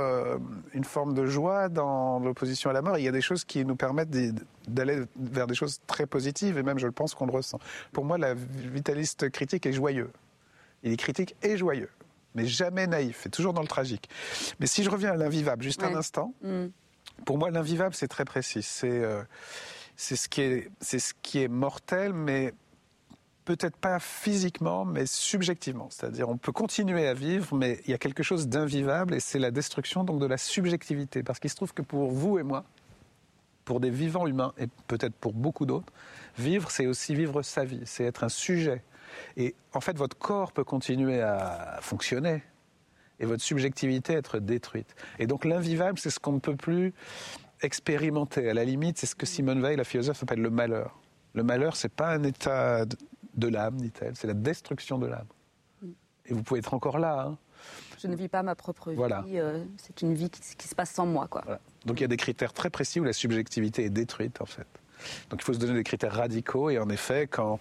une 0.74 0.84
forme 0.84 1.14
de 1.14 1.26
joie 1.26 1.68
dans 1.68 2.18
l'opposition 2.18 2.70
à 2.70 2.72
la 2.72 2.82
mort. 2.82 2.98
il 2.98 3.04
y 3.04 3.08
a 3.08 3.12
des 3.12 3.20
choses 3.20 3.44
qui 3.44 3.64
nous 3.64 3.76
permettent 3.76 4.10
d'aller 4.68 5.00
vers 5.16 5.46
des 5.46 5.54
choses 5.54 5.80
très 5.86 6.06
positives 6.06 6.58
et 6.58 6.62
même, 6.62 6.78
je 6.78 6.86
le 6.86 6.92
pense, 6.92 7.14
qu'on 7.14 7.26
le 7.26 7.32
ressent. 7.32 7.58
Pour 7.92 8.04
moi, 8.04 8.18
la 8.18 8.34
vitaliste 8.34 9.30
critique 9.30 9.66
est 9.66 9.72
joyeux. 9.72 10.10
Il 10.82 10.92
est 10.92 10.96
critique 10.96 11.36
et 11.42 11.56
joyeux, 11.56 11.90
mais 12.34 12.46
jamais 12.46 12.86
naïf, 12.86 13.26
et 13.26 13.30
toujours 13.30 13.52
dans 13.52 13.62
le 13.62 13.68
tragique. 13.68 14.08
Mais 14.58 14.66
si 14.66 14.82
je 14.82 14.90
reviens 14.90 15.12
à 15.12 15.16
l'invivable, 15.16 15.62
juste 15.62 15.82
un 15.82 15.94
instant, 15.94 16.32
mm. 16.42 16.66
pour 17.24 17.38
moi, 17.38 17.50
l'invivable, 17.50 17.94
c'est 17.94 18.08
très 18.08 18.24
précis. 18.24 18.62
C'est 18.62 19.02
c'est 20.00 20.16
ce 20.16 20.30
qui 20.30 20.40
est, 20.40 20.70
c'est 20.80 20.98
ce 20.98 21.12
qui 21.20 21.42
est 21.42 21.48
mortel, 21.48 22.14
mais 22.14 22.54
peut-être 23.44 23.76
pas 23.76 23.98
physiquement, 23.98 24.86
mais 24.86 25.04
subjectivement. 25.04 25.88
C'est-à-dire, 25.90 26.30
on 26.30 26.38
peut 26.38 26.52
continuer 26.52 27.06
à 27.06 27.12
vivre, 27.12 27.54
mais 27.54 27.80
il 27.84 27.90
y 27.90 27.94
a 27.94 27.98
quelque 27.98 28.22
chose 28.22 28.48
d'invivable, 28.48 29.12
et 29.12 29.20
c'est 29.20 29.38
la 29.38 29.50
destruction 29.50 30.02
donc 30.02 30.18
de 30.18 30.24
la 30.24 30.38
subjectivité. 30.38 31.22
Parce 31.22 31.38
qu'il 31.38 31.50
se 31.50 31.56
trouve 31.56 31.74
que 31.74 31.82
pour 31.82 32.10
vous 32.12 32.38
et 32.38 32.42
moi, 32.42 32.64
pour 33.66 33.78
des 33.78 33.90
vivants 33.90 34.26
humains, 34.26 34.54
et 34.56 34.68
peut-être 34.86 35.14
pour 35.14 35.34
beaucoup 35.34 35.66
d'autres, 35.66 35.92
vivre, 36.38 36.70
c'est 36.70 36.86
aussi 36.86 37.14
vivre 37.14 37.42
sa 37.42 37.66
vie, 37.66 37.82
c'est 37.84 38.04
être 38.04 38.24
un 38.24 38.30
sujet. 38.30 38.82
Et 39.36 39.54
en 39.74 39.82
fait, 39.82 39.98
votre 39.98 40.16
corps 40.16 40.52
peut 40.52 40.64
continuer 40.64 41.20
à 41.20 41.78
fonctionner 41.82 42.42
et 43.18 43.26
votre 43.26 43.42
subjectivité 43.42 44.14
être 44.14 44.38
détruite. 44.38 44.94
Et 45.18 45.26
donc 45.26 45.44
l'invivable, 45.44 45.98
c'est 45.98 46.08
ce 46.08 46.18
qu'on 46.18 46.32
ne 46.32 46.40
peut 46.40 46.56
plus 46.56 46.94
expérimenter. 47.62 48.48
À 48.48 48.54
la 48.54 48.64
limite, 48.64 48.98
c'est 48.98 49.06
ce 49.06 49.14
que 49.14 49.26
Simone 49.26 49.60
Veil, 49.60 49.76
la 49.76 49.84
philosophe, 49.84 50.22
appelle 50.22 50.40
le 50.40 50.50
malheur. 50.50 50.98
Le 51.34 51.42
malheur, 51.42 51.76
c'est 51.76 51.92
pas 51.92 52.10
un 52.10 52.22
état 52.24 52.84
de 53.34 53.48
l'âme, 53.48 53.76
dit-elle, 53.76 54.16
c'est 54.16 54.26
la 54.26 54.34
destruction 54.34 54.98
de 54.98 55.06
l'âme. 55.06 55.26
Et 56.26 56.34
vous 56.34 56.42
pouvez 56.42 56.60
être 56.60 56.74
encore 56.74 56.98
là. 56.98 57.26
Hein. 57.28 57.38
Je 57.98 58.06
ne 58.06 58.16
vis 58.16 58.28
pas 58.28 58.42
ma 58.42 58.54
propre 58.54 58.90
vie. 58.90 59.38
Euh, 59.38 59.64
c'est 59.76 60.02
une 60.02 60.14
vie 60.14 60.30
qui, 60.30 60.68
se 60.68 60.74
passe 60.74 60.90
sans 60.90 61.06
moi. 61.06 61.28
Quoi. 61.28 61.44
Donc 61.84 62.00
il 62.00 62.02
y 62.02 62.04
a 62.04 62.08
des 62.08 62.16
critères 62.16 62.52
très 62.52 62.70
précis 62.70 63.00
où 63.00 63.04
la 63.04 63.12
subjectivité 63.12 63.84
est 63.84 63.90
détruite, 63.90 64.40
en 64.40 64.46
fait. 64.46 64.66
Donc 65.30 65.40
il 65.40 65.44
faut 65.44 65.52
se 65.52 65.58
donner 65.58 65.74
des 65.74 65.84
critères 65.84 66.14
radicaux. 66.14 66.70
Et 66.70 66.78
en 66.78 66.88
effet, 66.88 67.26
quand 67.26 67.58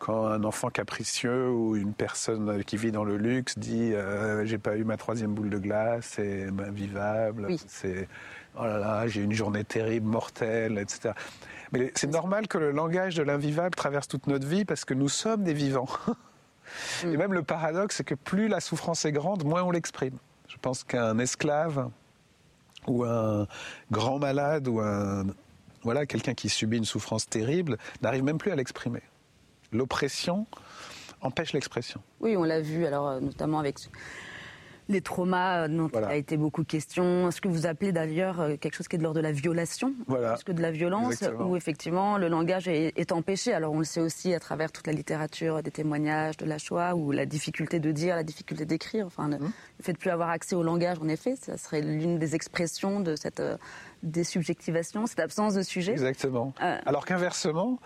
quand 0.00 0.26
un 0.26 0.44
enfant 0.44 0.70
capricieux 0.70 1.50
ou 1.50 1.76
une 1.76 1.92
personne 1.92 2.64
qui 2.64 2.78
vit 2.78 2.90
dans 2.90 3.04
le 3.04 3.18
luxe 3.18 3.58
dit 3.58 3.92
euh, 3.92 4.46
j'ai 4.46 4.56
pas 4.56 4.76
eu 4.76 4.82
ma 4.82 4.96
troisième 4.96 5.34
boule 5.34 5.50
de 5.50 5.58
glace, 5.58 6.12
c'est 6.12 6.46
invivable, 6.46 7.48
c'est 7.68 8.08
oh 8.58 8.64
là 8.64 8.78
là, 8.78 9.06
j'ai 9.06 9.22
une 9.22 9.32
journée 9.32 9.64
terrible, 9.64 10.06
mortelle, 10.06 10.78
etc. 10.78 11.14
Mais 11.72 11.92
c'est 11.94 12.10
normal 12.10 12.48
que 12.48 12.58
le 12.58 12.70
langage 12.70 13.14
de 13.14 13.22
l'invivable 13.22 13.74
traverse 13.74 14.08
toute 14.08 14.26
notre 14.26 14.46
vie 14.46 14.64
parce 14.64 14.84
que 14.84 14.94
nous 14.94 15.08
sommes 15.08 15.44
des 15.44 15.54
vivants. 15.54 15.88
Et 17.04 17.16
même 17.16 17.32
le 17.32 17.42
paradoxe, 17.42 17.96
c'est 17.96 18.04
que 18.04 18.14
plus 18.14 18.48
la 18.48 18.60
souffrance 18.60 19.04
est 19.04 19.12
grande, 19.12 19.44
moins 19.44 19.62
on 19.62 19.70
l'exprime. 19.70 20.16
Je 20.48 20.56
pense 20.60 20.84
qu'un 20.84 21.18
esclave 21.18 21.90
ou 22.86 23.04
un 23.04 23.46
grand 23.90 24.18
malade 24.18 24.68
ou 24.68 24.80
un 24.80 25.26
voilà 25.82 26.06
quelqu'un 26.06 26.34
qui 26.34 26.48
subit 26.48 26.76
une 26.76 26.84
souffrance 26.84 27.28
terrible 27.28 27.78
n'arrive 28.02 28.22
même 28.22 28.38
plus 28.38 28.50
à 28.50 28.56
l'exprimer 28.56 29.02
l'oppression 29.72 30.46
empêche 31.22 31.52
l'expression. 31.52 32.00
Oui, 32.20 32.36
on 32.36 32.44
l'a 32.44 32.60
vu, 32.60 32.86
alors 32.86 33.08
euh, 33.08 33.20
notamment 33.20 33.58
avec 33.58 33.78
les 34.90 35.00
traumas 35.00 35.64
euh, 35.64 35.68
dont 35.68 35.88
il 35.88 36.04
a 36.04 36.16
été 36.16 36.36
beaucoup 36.36 36.64
question. 36.64 37.30
Ce 37.30 37.40
que 37.40 37.48
vous 37.48 37.66
appelez 37.66 37.92
d'ailleurs 37.92 38.40
euh, 38.40 38.56
quelque 38.56 38.74
chose 38.74 38.88
qui 38.88 38.96
est 38.96 38.98
de 38.98 39.02
l'ordre 39.02 39.20
de 39.20 39.22
la 39.22 39.32
violation, 39.32 39.94
voilà. 40.06 40.34
plus 40.34 40.44
que 40.44 40.52
de 40.52 40.60
la 40.60 40.70
violence, 40.70 41.24
où 41.38 41.56
effectivement 41.56 42.18
le 42.18 42.28
langage 42.28 42.68
est, 42.68 43.12
empêché? 43.12 43.52
Alors 43.52 43.72
on 43.72 43.78
le 43.78 43.84
sait 43.84 44.00
aussi 44.00 44.34
à 44.34 44.40
travers 44.40 44.70
toute 44.72 44.86
la 44.86 44.92
littérature, 44.92 45.62
des 45.62 45.70
témoignages 45.70 46.36
de 46.36 46.44
la 46.44 46.58
Shoah, 46.58 46.94
ou 46.94 47.12
la 47.12 47.26
difficulté 47.26 47.80
de 47.80 47.90
dire, 47.92 48.16
la 48.16 48.24
difficulté 48.24 48.64
d'écrire. 48.64 49.06
Enfin, 49.06 49.28
le, 49.28 49.38
mmh. 49.38 49.52
fait 49.82 49.92
de 49.92 49.98
plus 49.98 50.10
avoir 50.10 50.30
accès 50.30 50.54
au 50.54 50.62
langage, 50.62 50.98
en 51.00 51.08
effet, 51.08 51.36
ça 51.36 51.56
serait 51.56 51.80
l'une 51.80 52.18
des 52.18 52.34
expressions 52.34 53.00
de 53.00 53.16
cette 53.16 53.42
désubjectivation, 54.02 55.06
cette 55.06 55.20
absence 55.20 55.54
de 55.54 55.62
sujet. 55.62 55.92
Exactement. 55.92 56.54
Euh. 56.62 56.78
Alors 56.86 57.04
qu'inversement, 57.04 57.78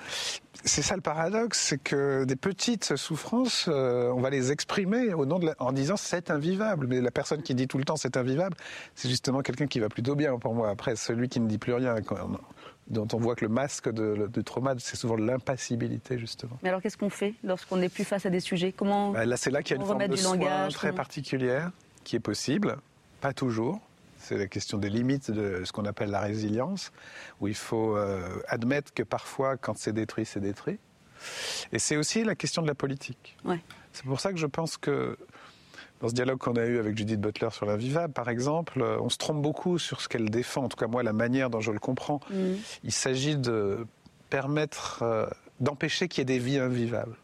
c'est 0.65 0.83
ça 0.83 0.95
le 0.95 1.01
paradoxe, 1.01 1.61
c'est 1.61 1.83
que 1.83 2.25
des 2.25 2.37
petites 2.37 2.97
souffrances, 2.97 3.67
euh, 3.69 4.11
on 4.11 4.21
va 4.21 4.31
les 4.31 4.53
exprimer 4.53 5.15
au 5.15 5.27
nom 5.27 5.39
de 5.39 5.51
en 5.59 5.73
disant 5.73 5.97
c'est 5.97 6.31
invivable. 6.31 6.87
Mais 6.87 7.01
la 7.01 7.11
personne 7.11 7.43
qui 7.43 7.55
dit 7.55 7.67
tout 7.67 7.79
le 7.79 7.85
temps 7.85 7.97
c'est 7.97 8.17
invivable, 8.17 8.57
c'est 8.95 9.09
justement 9.09 9.41
quelqu'un 9.41 9.67
qui 9.67 9.81
va 9.81 9.89
plutôt 9.89 10.15
bien 10.15 10.39
pour 10.39 10.55
moi. 10.55 10.71
Après, 10.71 10.97
celui 10.97 11.29
qui 11.29 11.41
ne 11.41 11.49
dit 11.49 11.59
plus 11.59 11.75
rien, 11.75 11.97
dont 12.89 13.09
on 13.13 13.19
voit 13.19 13.35
que 13.35 13.45
le 13.45 13.51
masque 13.51 13.91
de, 13.91 14.41
trauma, 14.43 14.75
c'est 14.79 14.97
souvent 14.97 15.17
l'impassibilité 15.17 16.19
justement. 16.19 16.59
Mais 16.63 16.69
alors 16.69 16.83
qu'est-ce 16.83 16.99
qu'on 16.99 17.11
fait 17.11 17.35
lorsqu'on 17.43 17.77
n'est 17.77 17.89
plus 17.89 18.05
face 18.05 18.27
à 18.27 18.31
des 18.31 18.41
sujets? 18.41 18.73
Comment 18.73 19.11
bah, 19.11 19.25
Là, 19.25 19.37
c'est 19.37 19.51
là 19.51 19.63
qu'il 19.63 19.77
y 19.77 19.79
a 19.79 19.83
une 19.83 19.87
forme 19.87 20.07
de 20.07 20.17
soin 20.17 20.69
très 20.69 20.93
particulière 20.93 21.71
qui 22.05 22.17
est 22.17 22.21
possible, 22.21 22.77
pas 23.21 23.33
toujours 23.33 23.81
c'est 24.25 24.39
la 24.39 24.47
question 24.47 24.79
des 24.79 24.91
limites 24.91 25.31
de 25.31 25.63
ce 25.65 25.73
qu'on 25.73 25.85
appelle 25.85 26.11
la 26.11 26.21
résilience, 26.21 26.93
où 27.41 27.49
il 27.49 27.55
faut 27.55 27.97
euh, 27.97 28.27
admettre 28.49 28.93
que 28.95 29.03
parfois, 29.03 29.57
quand 29.57 29.77
c'est 29.77 29.93
détruit, 29.93 30.25
c'est 30.25 30.41
détruit. 30.41 30.79
Et 31.73 31.79
c'est 31.79 31.97
aussi 31.97 32.25
la 32.25 32.35
question 32.35 32.63
de 32.63 32.67
la 32.67 32.75
politique. 32.75 33.37
C'est 33.93 34.05
pour 34.05 34.21
ça 34.21 34.33
que 34.33 34.39
je 34.39 34.47
pense 34.47 34.77
que 34.77 35.17
dans 36.01 36.09
ce 36.09 36.15
dialogue 36.15 36.39
qu'on 36.39 36.57
a 36.57 36.65
eu 36.65 36.79
avec 36.79 36.97
Judith 36.97 37.21
Butler 37.21 37.49
sur 37.51 37.67
l'invivable, 37.67 38.13
par 38.13 38.29
exemple, 38.29 38.81
euh, 38.83 38.99
on 39.01 39.09
se 39.09 39.17
trompe 39.17 39.41
beaucoup 39.41 39.79
sur 39.79 40.01
ce 40.01 40.09
qu'elle 40.09 40.29
défend, 40.31 40.65
en 40.65 40.69
tout 40.69 40.77
cas 40.77 40.87
moi, 40.87 41.03
la 41.03 41.13
manière 41.13 41.51
dont 41.51 41.61
je 41.61 41.71
le 41.71 41.79
comprends. 41.79 42.21
Mm. 42.31 42.55
Il 42.83 42.93
s'agit 42.93 43.37
de 43.37 43.87
permettre, 44.31 45.03
euh, 45.03 45.27
d'empêcher 45.61 46.09
qu'il 46.09 46.21
y 46.21 46.23
ait 46.23 46.39
des 46.39 46.39
vies 46.39 46.59
invivables. 46.59 47.17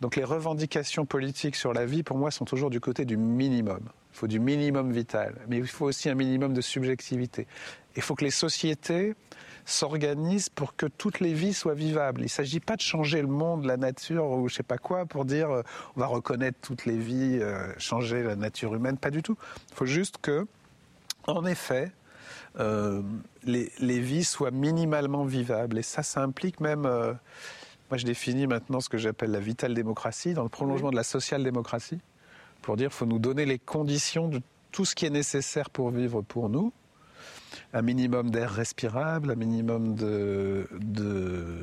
Donc 0.00 0.16
les 0.16 0.24
revendications 0.24 1.04
politiques 1.04 1.56
sur 1.56 1.72
la 1.72 1.84
vie, 1.84 2.02
pour 2.02 2.16
moi, 2.16 2.30
sont 2.30 2.44
toujours 2.44 2.70
du 2.70 2.80
côté 2.80 3.04
du 3.04 3.16
minimum. 3.16 3.88
Il 4.12 4.18
faut 4.18 4.26
du 4.26 4.40
minimum 4.40 4.92
vital, 4.92 5.34
mais 5.48 5.58
il 5.58 5.66
faut 5.66 5.86
aussi 5.86 6.08
un 6.08 6.14
minimum 6.14 6.52
de 6.52 6.60
subjectivité. 6.60 7.46
Il 7.96 8.02
faut 8.02 8.14
que 8.14 8.24
les 8.24 8.30
sociétés 8.30 9.14
s'organisent 9.64 10.48
pour 10.48 10.76
que 10.76 10.86
toutes 10.86 11.20
les 11.20 11.32
vies 11.32 11.54
soient 11.54 11.74
vivables. 11.74 12.20
Il 12.20 12.24
ne 12.24 12.28
s'agit 12.28 12.60
pas 12.60 12.76
de 12.76 12.80
changer 12.80 13.20
le 13.20 13.28
monde, 13.28 13.64
la 13.64 13.76
nature 13.76 14.26
ou 14.26 14.48
je 14.48 14.56
sais 14.56 14.62
pas 14.62 14.78
quoi 14.78 15.06
pour 15.06 15.24
dire 15.24 15.50
euh, 15.50 15.62
on 15.96 16.00
va 16.00 16.06
reconnaître 16.06 16.58
toutes 16.60 16.84
les 16.84 16.96
vies, 16.96 17.38
euh, 17.40 17.72
changer 17.78 18.22
la 18.22 18.36
nature 18.36 18.74
humaine, 18.74 18.98
pas 18.98 19.10
du 19.10 19.22
tout. 19.22 19.36
Il 19.70 19.74
faut 19.74 19.86
juste 19.86 20.18
que, 20.20 20.46
en 21.26 21.46
effet, 21.46 21.92
euh, 22.58 23.02
les, 23.44 24.00
vies 24.00 24.24
soient 24.24 24.50
minimalement 24.50 25.24
vivables. 25.24 25.78
Et 25.78 25.82
ça, 25.82 26.02
ça 26.02 26.22
implique 26.22 26.60
même... 26.60 26.82
moi, 26.82 27.96
je 27.96 28.04
définis 28.04 28.46
maintenant 28.46 28.80
ce 28.80 28.88
que 28.88 28.98
j'appelle 28.98 29.30
la 29.30 29.40
vitale 29.40 29.74
démocratie, 29.74 30.34
dans 30.34 30.42
le 30.42 30.48
prolongement 30.48 30.90
de 30.90 30.96
la 30.96 31.04
social-démocratie 31.04 32.00
pour 32.62 32.76
dire 32.76 32.92
faut 32.92 33.06
nous 33.06 33.18
donner 33.18 33.44
les 33.44 33.58
conditions 33.58 34.28
de 34.28 34.40
tout 34.70 34.84
ce 34.84 34.94
qui 34.94 35.04
est 35.04 35.10
nécessaire 35.10 35.68
pour 35.68 35.90
vivre 35.90 36.22
pour 36.22 36.48
nous. 36.48 36.72
Un 37.74 37.82
minimum 37.82 38.30
d'air 38.30 38.50
respirable, 38.50 39.30
un 39.30 39.34
minimum 39.34 39.94
de, 39.94 40.66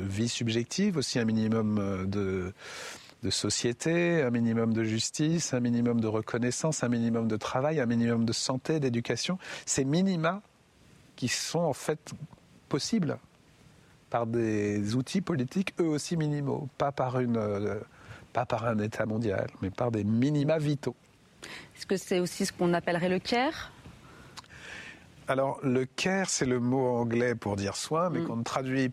vie 0.02 0.30
subjective, 0.30 0.98
aussi 0.98 1.18
un 1.18 1.26
minimum 1.26 2.06
de, 2.08 2.54
de 3.24 3.30
société, 3.30 4.22
un 4.22 4.30
minimum 4.30 4.74
de 4.74 4.84
justice, 4.84 5.54
un 5.54 5.60
minimum 5.60 6.00
de 6.00 6.08
reconnaissance, 6.08 6.84
un 6.84 6.90
minimum 6.90 7.28
de 7.28 7.38
travail, 7.38 7.80
un 7.80 7.86
minimum 7.86 8.26
de 8.26 8.34
santé, 8.34 8.80
d'éducation. 8.80 9.40
Ces 9.66 9.86
minima 9.86 10.42
qui 11.16 11.28
sont 11.28 11.60
en 11.60 11.74
fait 11.74 12.14
possibles 12.70 13.18
par 14.10 14.26
des 14.26 14.96
outils 14.96 15.22
politiques 15.22 15.74
eux 15.80 15.88
aussi 15.88 16.18
minimaux, 16.18 16.68
pas 16.78 16.92
par 16.92 17.20
une 17.20 17.38
pas 18.34 18.46
par 18.46 18.66
un 18.66 18.78
État 18.80 19.06
mondial, 19.06 19.48
mais 19.62 19.70
par 19.70 19.92
des 19.92 20.04
minima 20.04 20.58
vitaux. 20.58 20.96
Est-ce 21.76 21.86
que 21.86 21.98
c'est 21.98 22.20
aussi 22.20 22.46
ce 22.46 22.54
qu'on 22.54 22.74
appellerait 22.74 23.10
le 23.10 23.20
care? 23.20 23.72
Alors, 25.28 25.60
le 25.64 25.86
care, 25.86 26.30
c'est 26.30 26.46
le 26.46 26.60
mot 26.60 26.88
anglais 26.88 27.36
pour 27.36 27.56
dire 27.56 27.76
soin, 27.76 28.10
mais 28.10 28.20
mm. 28.20 28.28
qu'on 28.28 28.36
ne 28.38 28.44
traduit 28.44 28.92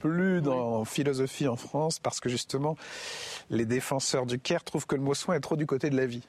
plus 0.00 0.40
dans 0.42 0.84
philosophie 0.84 1.48
en 1.48 1.56
France 1.56 1.98
parce 1.98 2.20
que 2.20 2.28
justement, 2.28 2.76
les 3.50 3.66
défenseurs 3.66 4.26
du 4.26 4.38
care 4.38 4.62
trouvent 4.62 4.86
que 4.86 4.94
le 4.94 5.02
mot 5.02 5.14
soin 5.14 5.34
est 5.34 5.40
trop 5.40 5.56
du 5.56 5.66
côté 5.66 5.90
de 5.90 5.96
la 5.96 6.06
vie, 6.06 6.22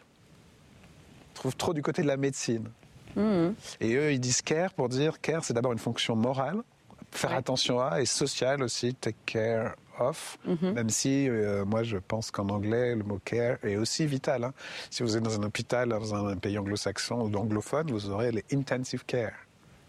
trouvent 1.35 1.55
trop 1.55 1.73
du 1.73 1.81
côté 1.81 2.01
de 2.01 2.07
la 2.07 2.17
médecine. 2.17 2.69
Mm. 3.15 3.49
Et 3.81 3.95
eux, 3.95 4.11
ils 4.13 4.19
disent 4.19 4.41
care 4.41 4.73
pour 4.73 4.89
dire 4.89 5.21
care, 5.21 5.43
c'est 5.43 5.53
d'abord 5.53 5.73
une 5.73 5.79
fonction 5.79 6.15
morale, 6.15 6.63
faire 7.11 7.33
attention 7.33 7.79
à, 7.79 8.01
et 8.01 8.05
sociale 8.05 8.63
aussi, 8.63 8.95
take 8.95 9.17
care 9.25 9.75
off, 9.99 10.37
mhm. 10.45 10.73
même 10.73 10.89
si 10.89 11.29
euh, 11.29 11.65
moi 11.65 11.83
je 11.83 11.97
pense 11.97 12.31
qu'en 12.31 12.49
anglais 12.49 12.95
le 12.95 13.03
mot 13.03 13.19
care 13.23 13.57
est 13.63 13.75
aussi 13.75 14.05
vital. 14.05 14.43
Hein. 14.43 14.53
Si 14.89 15.03
vous 15.03 15.17
êtes 15.17 15.23
dans 15.23 15.39
un 15.39 15.43
hôpital 15.43 15.89
dans 15.89 16.15
un 16.15 16.35
pays 16.37 16.57
anglo-saxon 16.57 17.21
ou 17.21 17.35
anglophone, 17.35 17.91
vous 17.91 18.09
aurez 18.09 18.31
les 18.31 18.43
intensive 18.53 19.05
care, 19.05 19.33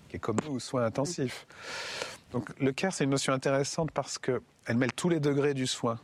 qui 0.09 0.17
est 0.17 0.19
comme 0.19 0.37
nous, 0.47 0.61
soins 0.61 0.85
intensifs. 0.85 1.47
Donc 2.33 2.49
le 2.59 2.73
care 2.73 2.93
c'est 2.93 3.05
une 3.05 3.11
notion 3.11 3.33
intéressante 3.33 3.91
parce 3.93 4.19
qu'elle 4.19 4.77
mêle 4.77 4.93
tous 4.93 5.09
les 5.09 5.21
degrés 5.21 5.55
du 5.55 5.67
soin, 5.67 5.99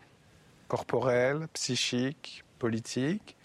corporel, 0.68 1.46
psychique, 1.52 2.44
politique. 2.58 3.36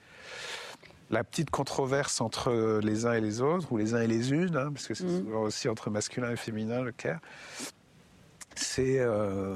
La 1.09 1.25
petite 1.25 1.49
controverse 1.49 2.21
entre 2.21 2.79
les 2.81 3.05
uns 3.05 3.11
et 3.11 3.19
les 3.19 3.41
autres, 3.41 3.69
ou 3.73 3.77
les 3.77 3.93
uns 3.95 4.01
et 4.01 4.07
les 4.07 4.31
unes, 4.31 4.55
hein, 4.55 4.71
parce 4.71 4.87
que 4.87 4.93
c'est 4.93 5.03
mhm. 5.03 5.35
aussi 5.35 5.67
entre 5.67 5.89
masculin 5.89 6.31
et 6.31 6.37
féminin 6.37 6.81
le 6.81 6.93
care, 6.93 7.19
c'est 8.55 8.99
euh, 8.99 9.55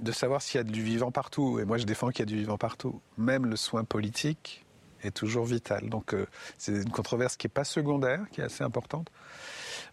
de 0.00 0.12
savoir 0.12 0.42
s'il 0.42 0.58
y 0.58 0.60
a 0.60 0.64
du 0.64 0.82
vivant 0.82 1.10
partout. 1.10 1.58
Et 1.58 1.64
moi, 1.64 1.78
je 1.78 1.84
défends 1.84 2.08
qu'il 2.10 2.20
y 2.20 2.22
a 2.22 2.26
du 2.26 2.36
vivant 2.36 2.58
partout. 2.58 3.00
Même 3.18 3.46
le 3.46 3.56
soin 3.56 3.84
politique 3.84 4.64
est 5.02 5.10
toujours 5.10 5.44
vital. 5.44 5.88
Donc, 5.88 6.14
euh, 6.14 6.26
c'est 6.58 6.72
une 6.72 6.90
controverse 6.90 7.36
qui 7.36 7.46
n'est 7.46 7.52
pas 7.52 7.64
secondaire, 7.64 8.24
qui 8.32 8.40
est 8.40 8.44
assez 8.44 8.64
importante. 8.64 9.08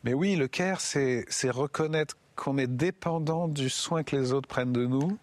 Mais 0.04 0.14
oui, 0.14 0.36
le 0.36 0.48
care, 0.48 0.82
c'est 0.82 1.26
reconnaître 1.50 2.18
qu'on 2.36 2.58
est 2.58 2.68
dépendant 2.68 3.48
du 3.48 3.70
soin 3.70 4.04
que 4.04 4.16
les 4.16 4.32
autres 4.32 4.48
prennent 4.48 4.74
de 4.74 4.86
nous, 4.86 5.18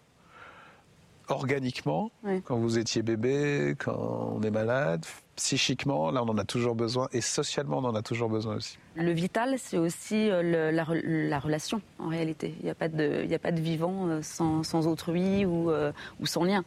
organiquement, 1.29 2.11
quand 2.43 2.57
vous 2.57 2.77
étiez 2.77 3.01
bébé, 3.01 3.75
quand 3.77 4.35
on 4.37 4.41
est 4.43 4.51
malade, 4.51 5.05
psychiquement, 5.35 6.11
là 6.11 6.23
on 6.23 6.29
en 6.29 6.37
a 6.37 6.45
toujours 6.45 6.75
besoin, 6.75 7.07
et 7.11 7.21
socialement 7.21 7.79
on 7.79 7.85
en 7.85 7.95
a 7.95 8.01
toujours 8.01 8.29
besoin 8.29 8.55
aussi. 8.55 8.77
Le 8.95 9.11
vital, 9.11 9.55
c'est 9.57 9.77
aussi 9.77 10.29
euh, 10.29 10.71
la, 10.71 11.39
relation, 11.39 11.81
en 11.99 12.07
réalité. 12.07 12.55
Il 12.59 12.65
n'y 12.65 12.71
a, 12.71 12.75
pas 12.75 12.87
de, 12.87 13.33
a 13.33 13.39
pas 13.39 13.51
de 13.51 13.59
vivant 13.59 14.07
euh, 14.07 14.21
sans, 14.21 14.87
autrui 14.87 15.45
ou, 15.45 15.71
euh, 15.71 15.91
ou, 16.19 16.25
sans 16.25 16.43
lien. 16.43 16.63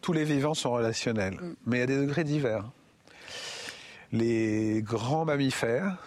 Tous 0.00 0.12
les 0.12 0.24
vivants 0.24 0.54
sont 0.54 0.72
relationnels, 0.72 1.34
mm. 1.34 1.54
mais 1.66 1.82
à 1.82 1.86
des 1.86 1.98
degrés 1.98 2.24
divers. 2.24 2.64
Les 4.12 4.80
grands 4.82 5.24
mammifères, 5.24 5.98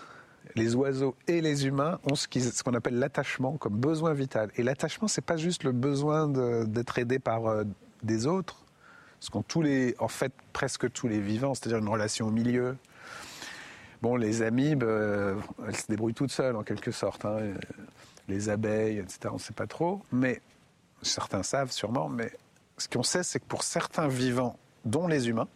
les 0.55 0.75
oiseaux 0.75 1.15
et 1.27 1.41
les 1.41 1.65
humains 1.65 1.99
ont 2.09 2.15
ce 2.15 2.63
qu'on 2.63 2.73
appelle 2.73 2.99
l'attachement 2.99 3.57
comme 3.57 3.75
besoin 3.75 4.13
vital. 4.13 4.51
Et 4.55 4.63
l'attachement, 4.63 5.07
c'est 5.07 5.21
pas 5.21 5.37
juste 5.37 5.63
le 5.63 5.71
besoin 5.71 6.27
d'être 6.27 6.99
aidé 6.99 7.19
par 7.19 7.63
des 8.03 8.27
autres, 8.27 8.63
ce 9.19 9.29
qu'ont 9.29 9.41
tous 9.41 9.61
les, 9.61 9.95
en 9.99 10.07
fait, 10.07 10.31
presque 10.53 10.91
tous 10.91 11.07
les 11.07 11.19
vivants, 11.19 11.53
c'est-à-dire 11.53 11.79
une 11.79 11.89
relation 11.89 12.27
au 12.27 12.31
milieu. 12.31 12.77
Bon, 14.01 14.15
les 14.15 14.43
amibes, 14.43 14.83
euh, 14.83 15.35
elles 15.67 15.75
se 15.75 15.87
débrouillent 15.87 16.13
toutes 16.13 16.31
seules 16.31 16.55
en 16.55 16.63
quelque 16.63 16.91
sorte. 16.91 17.25
Hein. 17.25 17.53
Les 18.27 18.49
abeilles, 18.49 18.99
etc., 18.99 19.19
on 19.31 19.33
ne 19.33 19.39
sait 19.39 19.53
pas 19.53 19.65
trop, 19.65 20.03
mais 20.11 20.41
certains 21.01 21.43
savent 21.43 21.71
sûrement, 21.71 22.09
mais 22.09 22.31
ce 22.77 22.87
qu'on 22.87 23.03
sait, 23.03 23.23
c'est 23.23 23.39
que 23.39 23.45
pour 23.45 23.63
certains 23.63 24.07
vivants, 24.07 24.59
dont 24.85 25.07
les 25.07 25.29
humains, 25.29 25.47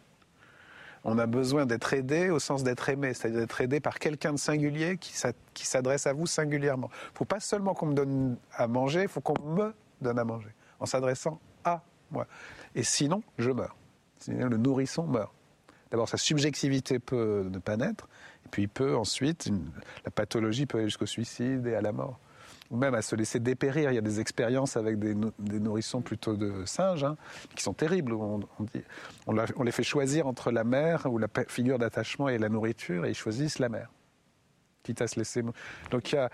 on 1.03 1.17
a 1.17 1.25
besoin 1.25 1.65
d'être 1.65 1.93
aidé 1.93 2.29
au 2.29 2.39
sens 2.39 2.63
d'être 2.63 2.89
aimé, 2.89 3.13
c'est-à-dire 3.13 3.39
d'être 3.39 3.61
aidé 3.61 3.79
par 3.79 3.97
quelqu'un 3.97 4.33
de 4.33 4.37
singulier 4.37 4.97
qui 4.97 5.65
s'adresse 5.65 6.07
à 6.07 6.13
vous 6.13 6.27
singulièrement. 6.27 6.89
Il 6.91 7.13
ne 7.13 7.17
faut 7.17 7.25
pas 7.25 7.39
seulement 7.39 7.73
qu'on 7.73 7.87
me 7.87 7.93
donne 7.93 8.37
à 8.53 8.67
manger, 8.67 9.03
il 9.03 9.07
faut 9.07 9.21
qu'on 9.21 9.41
me 9.43 9.73
donne 10.01 10.19
à 10.19 10.23
manger, 10.23 10.49
en 10.79 10.85
s'adressant 10.85 11.39
à 11.63 11.81
moi. 12.11 12.27
Et 12.75 12.83
sinon, 12.83 13.23
je 13.37 13.51
meurs. 13.51 13.75
Le 14.27 14.57
nourrisson 14.57 15.03
meurt. 15.07 15.33
D'abord, 15.89 16.07
sa 16.07 16.17
subjectivité 16.17 16.99
peut 16.99 17.49
ne 17.51 17.57
pas 17.57 17.77
naître, 17.77 18.07
et 18.45 18.49
puis 18.49 18.63
il 18.63 18.69
peut 18.69 18.95
ensuite, 18.95 19.49
la 20.05 20.11
pathologie 20.11 20.65
peut 20.65 20.77
aller 20.77 20.87
jusqu'au 20.87 21.05
suicide 21.05 21.65
et 21.67 21.75
à 21.75 21.81
la 21.81 21.91
mort 21.91 22.19
même 22.77 22.95
à 22.95 23.01
se 23.01 23.15
laisser 23.15 23.39
dépérir. 23.39 23.91
Il 23.91 23.95
y 23.95 23.97
a 23.97 24.01
des 24.01 24.19
expériences 24.19 24.77
avec 24.77 24.99
des, 24.99 25.15
nourrissons 25.60 26.01
plutôt 26.01 26.36
de 26.36 26.65
singes 26.65 27.03
hein, 27.03 27.17
qui 27.55 27.63
sont 27.63 27.73
terribles. 27.73 28.13
On, 28.13 29.63
les 29.63 29.71
fait 29.71 29.84
choisir 29.84 30.27
entre 30.27 30.51
la 30.51 30.63
mère 30.63 31.05
ou 31.10 31.17
la 31.17 31.27
figure 31.47 31.79
d'attachement 31.79 32.29
et 32.29 32.38
la 32.38 32.49
nourriture, 32.49 33.05
et 33.05 33.10
ils 33.10 33.15
choisissent 33.15 33.60
la 33.60 33.69
mère, 33.69 33.89
quitte 34.84 35.01
à 35.01 35.07
se 35.07 35.17
laisser. 35.17 35.43
Donc 35.91 36.12
il 36.12 36.15
y 36.15 36.17
a 36.17 36.29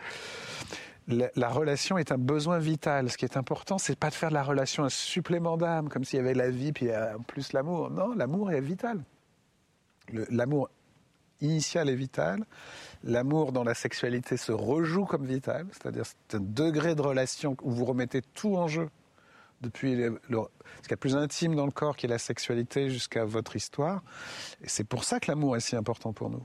la, 1.07 1.49
relation 1.49 1.97
est 1.97 2.11
un 2.11 2.17
besoin 2.17 2.59
vital. 2.59 3.09
Ce 3.09 3.17
qui 3.17 3.25
est 3.25 3.37
important, 3.37 3.77
c'est 3.77 3.97
pas 3.97 4.09
de 4.09 4.15
faire 4.15 4.29
de 4.29 4.33
la 4.33 4.43
relation 4.43 4.83
un 4.83 4.89
supplément 4.89 5.57
d'âme, 5.57 5.89
comme 5.89 6.03
s'il 6.03 6.17
y 6.17 6.19
avait 6.19 6.33
la 6.33 6.49
vie 6.49 6.73
puis 6.73 6.93
en 6.95 7.21
plus 7.21 7.53
l'amour. 7.53 7.89
Non, 7.89 8.13
l'amour 8.13 8.51
est 8.51 8.61
vital. 8.61 9.03
L'amour 10.29 10.69
initial 11.41 11.89
est 11.89 11.95
vital. 11.95 12.45
L'amour 13.03 13.51
dans 13.51 13.63
la 13.63 13.73
sexualité 13.73 14.37
se 14.37 14.51
rejoue 14.51 15.05
comme 15.05 15.25
vital, 15.25 15.67
c'est-à-dire 15.71 16.05
c'est 16.05 16.37
un 16.37 16.41
degré 16.41 16.95
de 16.95 17.01
relation 17.01 17.55
où 17.61 17.71
vous 17.71 17.85
remettez 17.85 18.21
tout 18.21 18.55
en 18.55 18.67
jeu, 18.67 18.89
depuis 19.61 19.93
ce 19.95 20.81
qu'il 20.83 20.91
y 20.91 20.93
a 20.93 20.97
plus 20.97 21.15
intime 21.15 21.55
dans 21.55 21.65
le 21.65 21.71
corps, 21.71 21.95
qui 21.95 22.05
est 22.05 22.09
la 22.09 22.19
sexualité, 22.19 22.89
jusqu'à 22.89 23.25
votre 23.25 23.55
histoire. 23.55 24.03
Et 24.61 24.69
c'est 24.69 24.83
pour 24.83 25.03
ça 25.03 25.19
que 25.19 25.31
l'amour 25.31 25.55
est 25.55 25.61
si 25.61 25.75
important 25.75 26.13
pour 26.13 26.29
nous. 26.29 26.43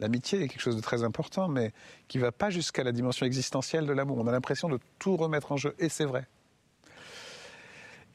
L'amitié 0.00 0.42
est 0.42 0.48
quelque 0.48 0.60
chose 0.60 0.76
de 0.76 0.80
très 0.80 1.04
important, 1.04 1.48
mais 1.48 1.72
qui 2.08 2.18
ne 2.18 2.22
va 2.22 2.32
pas 2.32 2.50
jusqu'à 2.50 2.84
la 2.84 2.92
dimension 2.92 3.26
existentielle 3.26 3.86
de 3.86 3.92
l'amour. 3.92 4.18
On 4.18 4.26
a 4.26 4.32
l'impression 4.32 4.68
de 4.68 4.78
tout 4.98 5.16
remettre 5.16 5.52
en 5.52 5.56
jeu, 5.56 5.74
et 5.78 5.88
c'est 5.88 6.04
vrai. 6.04 6.26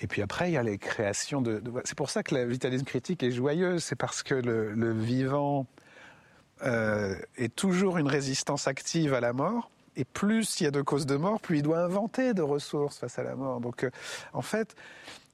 Et 0.01 0.07
puis 0.07 0.21
après, 0.21 0.49
il 0.49 0.53
y 0.53 0.57
a 0.57 0.63
les 0.63 0.77
créations 0.77 1.41
de. 1.41 1.61
C'est 1.83 1.97
pour 1.97 2.09
ça 2.09 2.23
que 2.23 2.35
le 2.35 2.45
vitalisme 2.45 2.85
critique 2.85 3.23
est 3.23 3.31
joyeux. 3.31 3.79
C'est 3.79 3.97
parce 3.97 4.23
que 4.23 4.35
le 4.35 4.93
vivant 4.93 5.67
euh, 6.63 7.15
est 7.37 7.55
toujours 7.55 7.97
une 7.97 8.07
résistance 8.07 8.67
active 8.67 9.13
à 9.13 9.19
la 9.19 9.33
mort. 9.33 9.71
Et 9.95 10.05
plus 10.05 10.59
il 10.59 10.63
y 10.63 10.67
a 10.67 10.71
de 10.71 10.81
causes 10.81 11.05
de 11.05 11.15
mort, 11.17 11.41
plus 11.41 11.57
il 11.57 11.63
doit 11.63 11.79
inventer 11.79 12.33
de 12.33 12.41
ressources 12.41 12.99
face 12.99 13.19
à 13.19 13.23
la 13.23 13.35
mort. 13.35 13.59
Donc, 13.59 13.83
euh, 13.83 13.91
en 14.33 14.41
fait, 14.41 14.75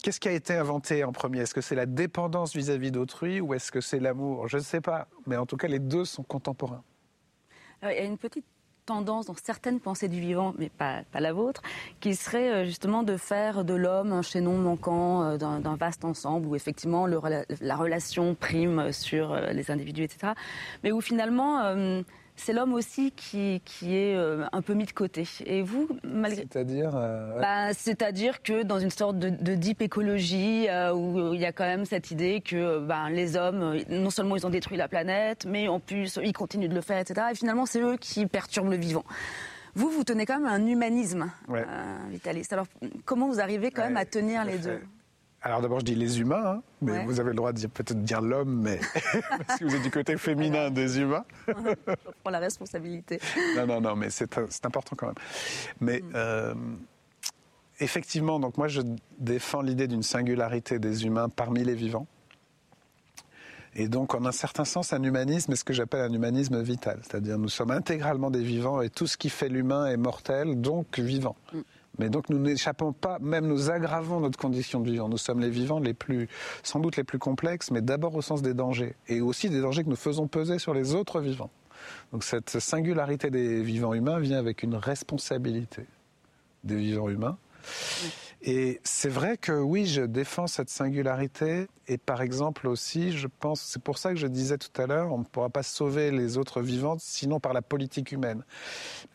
qu'est-ce 0.02 0.20
qui 0.20 0.28
a 0.28 0.32
été 0.32 0.54
inventé 0.56 1.04
en 1.04 1.12
premier? 1.12 1.42
Est-ce 1.42 1.54
que 1.54 1.62
c'est 1.62 1.76
la 1.76 1.86
dépendance 1.86 2.56
vis-à-vis 2.56 2.92
d'autrui 2.92 3.42
ou 3.42 3.54
est-ce 3.54 3.72
que 3.72 3.82
c'est 3.82 4.00
l'amour? 4.00 4.48
Je 4.48 4.58
ne 4.58 4.64
sais 4.64 4.82
pas. 4.82 5.08
Mais 5.28 5.38
en 5.38 5.46
tout 5.46 5.58
cas, 5.58 5.68
les 5.68 5.80
deux 5.80 6.06
sont 6.06 6.24
contemporains. 6.24 6.84
il 7.84 7.90
y 7.90 7.92
a 7.92 8.04
une 8.04 8.18
petite 8.18 8.46
tendance 8.86 9.26
dans 9.26 9.36
certaines 9.36 9.80
pensées 9.80 10.08
du 10.08 10.20
vivant, 10.20 10.54
mais 10.58 10.70
pas, 10.70 11.04
la 11.14 11.34
vôtre, 11.34 11.62
qui 12.00 12.16
serait 12.16 12.50
euh, 12.50 12.66
justement 12.66 13.04
de 13.04 13.18
faire 13.18 13.66
de 13.66 13.74
l'homme 13.74 14.12
un 14.12 14.22
chaînon 14.22 14.58
manquant 14.58 15.24
euh, 15.24 15.38
d'un 15.38 15.76
vaste 15.76 16.06
ensemble 16.06 16.48
où 16.48 16.56
effectivement 16.56 17.08
la 17.08 17.76
relation 17.76 18.36
prime 18.36 18.92
sur 18.92 19.34
euh, 19.34 19.52
les 19.52 19.72
individus, 19.72 20.04
etc. 20.04 20.34
Mais 20.84 20.92
où 20.92 21.02
finalement 21.02 22.04
c'est 22.36 22.54
l'homme 22.54 22.74
aussi 22.74 23.12
qui, 23.12 23.62
qui 23.64 23.96
est 23.96 24.16
euh, 24.16 24.46
un 24.52 24.62
peu 24.62 24.74
mis 24.74 24.86
de 24.86 24.92
côté. 24.92 25.28
Et 25.46 25.62
vous, 25.62 25.88
malgré. 26.04 26.48
C'est-à-dire 26.52 26.92
euh, 26.96 27.40
bah, 27.40 27.74
C'est-à-dire 27.74 28.42
que 28.44 28.64
dans 28.64 28.80
une 28.80 28.90
sorte 28.90 29.18
de, 29.18 29.30
de 29.30 29.56
deep 29.56 29.82
écologie, 29.82 30.68
euh, 30.70 30.94
où 30.94 31.34
il 31.34 31.40
y 31.40 31.46
a 31.46 31.52
quand 31.52 31.66
même 31.66 31.86
cette 31.86 32.12
idée 32.12 32.42
que 32.42 32.80
ben, 32.80 33.10
les 33.10 33.38
hommes, 33.38 33.78
non 33.90 34.10
seulement 34.10 34.36
ils 34.36 34.46
ont 34.46 34.50
détruit 34.50 34.78
la 34.78 34.88
planète, 34.88 35.46
mais 35.46 35.68
en 35.68 35.80
plus 35.80 36.20
ils 36.24 36.34
continuent 36.34 36.70
de 36.70 36.76
le 36.76 36.82
faire, 36.82 37.00
etc. 37.00 37.28
Et 37.32 37.36
finalement, 37.36 37.66
c'est 37.66 37.82
eux 37.82 37.98
qui 37.98 38.26
perturbent 38.26 38.72
le 38.72 38.78
vivant. 38.78 39.06
Vous, 39.74 39.90
vous 39.90 40.04
tenez 40.04 40.26
quand 40.26 40.40
même 40.40 40.48
un 40.48 40.66
humanisme 40.66 41.30
vitaliste. 42.10 42.54
Alors, 42.54 42.68
comment 43.04 43.28
vous 43.28 43.42
arrivez 43.42 43.72
quand 43.72 43.84
même 43.84 43.98
à 43.98 44.06
tenir 44.06 44.46
les 44.46 44.58
deux? 44.58 44.80
Alors 45.46 45.62
d'abord, 45.62 45.80
je 45.82 45.86
dis 45.86 45.94
les 45.94 46.20
humains, 46.20 46.44
hein, 46.44 46.62
mais 46.82 47.06
vous 47.06 47.20
avez 47.20 47.30
le 47.30 47.36
droit 47.36 47.52
de 47.52 47.58
dire 47.58 47.70
peut-être 47.70 48.02
dire 48.02 48.20
l'homme, 48.20 48.62
mais 48.64 48.80
parce 49.48 49.60
que 49.60 49.66
vous 49.66 49.76
êtes 49.76 49.84
du 49.84 49.92
côté 49.92 50.18
féminin 50.18 50.72
des 50.72 51.00
humains. 51.00 51.24
je 51.48 51.54
prends 52.24 52.32
la 52.32 52.40
responsabilité. 52.40 53.20
non, 53.56 53.68
non, 53.68 53.80
non, 53.80 53.96
mais 53.96 54.10
c'est 54.10 54.36
important 54.66 54.96
quand 54.96 55.06
même. 55.06 55.16
Mais 55.80 56.00
mm. 56.00 56.12
euh, 56.16 56.56
effectivement, 57.80 58.40
donc 58.40 58.58
moi 58.58 58.68
je 58.68 58.82
défends 59.20 59.62
l'idée 59.62 59.88
d'une 59.88 60.02
singularité 60.02 60.80
des 60.80 61.06
humains 61.06 61.30
parmi 61.30 61.64
les 61.64 61.76
vivants. 61.76 62.08
Et 63.76 63.88
donc, 63.88 64.16
en 64.16 64.26
un 64.26 64.32
certain 64.32 64.66
sens, 64.66 64.94
un 64.94 65.04
humanisme 65.04 65.52
est 65.52 65.58
ce 65.58 65.66
que 65.66 65.74
j'appelle 65.74 66.00
un 66.00 66.14
humanisme 66.14 66.60
vital. 66.62 67.02
C'est-à-dire, 67.04 67.38
nous 67.38 67.50
sommes 67.50 67.72
intégralement 67.72 68.32
des 68.32 68.42
vivants 68.42 68.82
et 68.82 68.90
tout 68.90 69.06
ce 69.06 69.18
qui 69.18 69.30
fait 69.30 69.50
l'humain 69.50 69.86
est 69.88 69.98
mortel, 69.98 70.60
donc 70.60 70.98
vivant. 70.98 71.36
Mm. 71.54 71.60
Mais 72.00 72.10
donc 72.10 72.30
nous 72.30 72.40
n'échappons 72.40 72.94
pas, 72.94 73.20
même 73.20 73.48
nous 73.48 73.70
aggravons 73.70 74.20
notre 74.20 74.38
condition 74.38 74.80
de 74.80 74.92
vivant. 74.92 75.10
Nous 75.10 75.18
sommes 75.18 75.40
les 75.40 75.50
vivants 75.50 75.80
les 75.80 75.94
plus, 75.94 76.28
sans 76.64 76.80
doute 76.80 76.98
les 76.98 77.04
plus 77.04 77.20
complexes, 77.20 77.72
mais 77.72 77.82
d'abord 77.82 78.16
au 78.16 78.22
sens 78.22 78.42
des 78.42 78.54
dangers, 78.54 78.96
et 79.08 79.22
aussi 79.22 79.50
des 79.50 79.62
dangers 79.62 79.84
que 79.84 79.90
nous 79.90 79.96
faisons 79.96 80.28
peser 80.28 80.60
sur 80.60 80.74
les 80.74 80.96
autres 80.96 81.20
vivants. 81.20 81.52
Donc 82.12 82.24
cette 82.24 82.60
singularité 82.60 83.30
des 83.30 83.62
vivants 83.62 83.94
humains 83.94 84.20
vient 84.20 84.40
avec 84.40 84.64
une 84.64 84.76
responsabilité 84.76 85.86
des 86.64 86.76
vivants 86.76 87.10
humains. 87.10 87.38
Et 88.42 88.80
c'est 88.84 89.10
vrai 89.10 89.38
que 89.38 89.52
oui, 89.52 89.86
je 89.86 90.02
défends 90.02 90.48
cette 90.48 90.70
singularité. 90.70 91.68
Et 91.88 91.98
par 91.98 92.22
exemple 92.22 92.68
aussi, 92.68 93.12
je 93.12 93.28
pense, 93.28 93.62
c'est 93.62 93.82
pour 93.82 93.98
ça 93.98 94.12
que 94.12 94.20
je 94.20 94.28
disais 94.28 94.58
tout 94.58 94.82
à 94.82 94.86
l'heure, 94.86 95.12
on 95.12 95.20
ne 95.20 95.24
pourra 95.24 95.50
pas 95.50 95.64
sauver 95.64 96.12
les 96.12 96.38
autres 96.38 96.62
vivants 96.62 96.98
sinon 97.00 97.40
par 97.40 97.54
la 97.54 97.62
politique 97.62 98.12
humaine. 98.12 98.44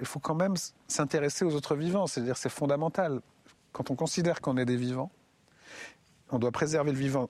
Il 0.00 0.06
faut 0.06 0.18
quand 0.18 0.35
même 0.35 0.54
s'intéresser 0.88 1.44
aux 1.44 1.54
autres 1.54 1.76
vivants, 1.76 2.06
c'est-à-dire 2.06 2.37
c'est 2.37 2.48
fondamental. 2.48 3.20
Quand 3.72 3.90
on 3.90 3.94
considère 3.94 4.40
qu'on 4.40 4.56
est 4.56 4.64
des 4.64 4.76
vivants, 4.76 5.11
on 6.30 6.38
doit 6.38 6.52
préserver 6.52 6.92
le 6.92 6.98
vivant 6.98 7.28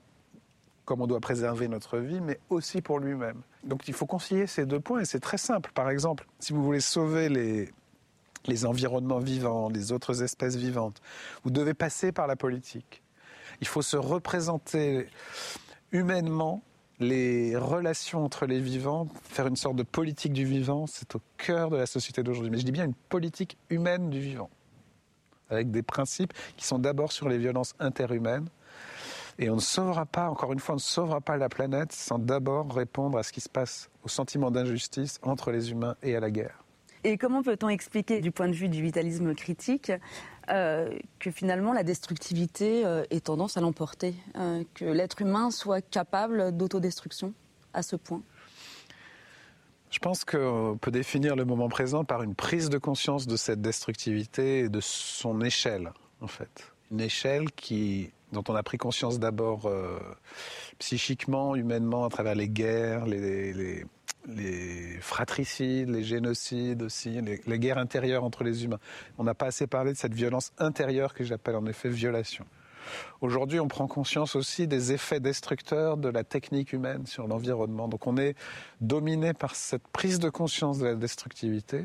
comme 0.91 1.03
on 1.03 1.07
doit 1.07 1.21
préserver 1.21 1.69
notre 1.69 1.99
vie, 1.99 2.21
mais 2.21 2.41
aussi 2.49 2.83
pour 2.83 2.99
lui-même. 2.99 3.43
Donc 3.63 3.87
il 3.87 3.95
faut 3.95 4.07
concilier 4.07 4.49
ces 4.49 4.67
deux 4.67 4.81
points 4.81 5.03
et 5.03 5.05
c'est 5.05 5.21
très 5.21 5.39
simple. 5.39 5.71
Par 5.73 5.89
exemple, 5.89 6.27
si 6.41 6.53
vous 6.53 6.65
voulez 6.65 6.81
sauver 6.81 7.29
les, 7.29 7.71
les 8.47 8.67
environnements 8.67 9.19
vivants, 9.19 9.69
les 9.69 9.93
autres 9.93 10.23
espèces 10.23 10.57
vivantes. 10.57 11.01
Vous 11.45 11.51
devez 11.51 11.75
passer 11.75 12.13
par 12.13 12.27
la 12.27 12.37
politique. 12.37 13.03
Il 13.61 13.67
faut 13.67 13.83
se 13.83 13.97
représenter 13.97 15.09
humainement 15.93 16.63
les 17.01 17.57
relations 17.57 18.25
entre 18.25 18.47
les 18.47 18.61
vivants, 18.61 19.09
faire 19.25 19.47
une 19.47 19.57
sorte 19.57 19.77
de 19.77 19.83
politique 19.83 20.35
du 20.35 20.45
vivant, 20.45 20.87
c'est 20.87 21.15
au 21.17 21.21
cœur 21.39 21.71
de 21.71 21.77
la 21.77 21.87
société 21.87 22.23
d'aujourd'hui. 22.23 22.51
Mais 22.51 22.59
je 22.59 22.65
dis 22.65 22.73
bien 22.73 22.85
une 22.85 22.95
politique 22.95 23.57
humaine 23.71 24.11
du 24.11 24.21
vivant, 24.21 24.51
avec 25.49 25.71
des 25.71 25.83
principes 25.83 26.35
qui 26.57 26.67
sont 26.67 26.79
d'abord 26.79 27.13
sur 27.13 27.29
les 27.29 27.39
violences 27.39 27.75
interhumaines. 27.81 28.49
Et 29.39 29.49
on 29.49 29.57
ne 29.57 29.61
sauvera 29.61 30.05
pas, 30.05 30.29
encore 30.29 30.53
une 30.53 30.59
fois, 30.59 30.75
on 30.75 30.77
ne 30.77 30.83
sauvera 30.83 31.23
pas 31.23 31.39
la 31.39 31.49
planète 31.49 31.93
sans 31.93 32.19
d'abord 32.19 32.71
répondre 32.75 33.17
à 33.17 33.23
ce 33.23 33.33
qui 33.33 33.41
se 33.41 33.49
passe, 33.49 33.89
au 34.05 34.09
sentiment 34.09 34.51
d'injustice 34.51 35.19
entre 35.23 35.51
les 35.51 35.71
humains 35.71 35.97
et 36.03 36.15
à 36.15 36.21
la 36.21 36.31
guerre. 36.31 36.63
Et 37.03 37.17
comment 37.17 37.43
peut-on 37.43 37.69
expliquer, 37.69 38.21
du 38.21 38.31
point 38.31 38.49
de 38.49 38.55
vue 38.55 38.69
du 38.69 38.83
vitalisme 38.83 39.35
critique, 39.35 39.91
euh, 40.51 40.91
que 41.19 41.31
finalement 41.31 41.73
la 41.73 41.83
destructivité 41.83 42.85
euh, 42.85 43.05
ait 43.11 43.21
tendance 43.21 43.57
à 43.57 43.61
l'emporter, 43.61 44.15
euh, 44.37 44.65
que 44.75 44.85
l'être 44.85 45.23
humain 45.23 45.51
soit 45.51 45.81
capable 45.81 46.55
d'autodestruction 46.57 47.33
à 47.73 47.83
ce 47.83 47.97
point? 47.97 48.23
Je 49.91 49.99
pense 49.99 50.25
qu'on 50.25 50.79
peut 50.81 50.91
définir 50.91 51.37
le 51.37 51.45
moment 51.45 51.69
présent 51.69 52.05
par 52.05 52.23
une 52.23 52.35
prise 52.35 52.69
de 52.69 52.79
conscience 52.79 53.27
de 53.27 53.37
cette 53.37 53.63
destructivité 53.63 54.61
et 54.61 54.69
de 54.69 54.81
son 54.81 55.41
échelle, 55.41 55.93
en 56.21 56.29
fait. 56.29 56.73
Une 56.91 57.01
échelle 57.01 57.51
qui, 57.53 58.13
dont 58.33 58.45
on 58.49 58.55
a 58.55 58.63
pris 58.63 58.79
conscience 58.79 59.19
d'abord 59.19 59.71
psychiquement, 60.79 61.57
humainement, 61.57 62.05
à 62.05 62.09
travers 62.09 62.35
les 62.35 62.49
guerres, 62.49 63.07
les 63.07 63.85
les 64.29 64.99
fratricides, 65.01 65.89
les 65.89 66.05
génocides 66.05 66.83
aussi, 66.83 67.21
les, 67.21 67.59
guerres 67.59 67.79
intérieures 67.79 68.25
entre 68.25 68.45
les 68.45 68.65
humains. 68.65 68.81
On 69.19 69.25
n'a 69.25 69.35
pas 69.35 69.47
assez 69.47 69.67
parlé 69.67 69.93
de 69.93 69.97
cette 69.97 70.15
violence 70.15 70.53
intérieure 70.59 71.15
que 71.15 71.25
j'appelle 71.25 71.57
en 71.57 71.67
effet 71.67 71.89
violation. 71.89 72.45
Aujourd'hui, 73.21 73.61
on 73.61 73.69
prend 73.69 73.87
conscience 73.87 74.35
aussi 74.37 74.67
des 74.67 74.93
effets 74.93 75.21
destructeurs 75.21 75.97
de 75.97 76.09
la 76.09 76.25
technique 76.25 76.73
humaine 76.73 77.07
sur 77.07 77.29
l'environnement. 77.29 77.89
Donc 77.89 78.07
on 78.07 78.17
est 78.17 78.35
dominé 78.81 79.33
par 79.33 79.55
cette 79.55 79.87
prise 79.89 80.19
de 80.19 80.29
conscience 80.29 80.79
de 80.79 80.87
la 80.87 80.95
destructivité, 80.95 81.85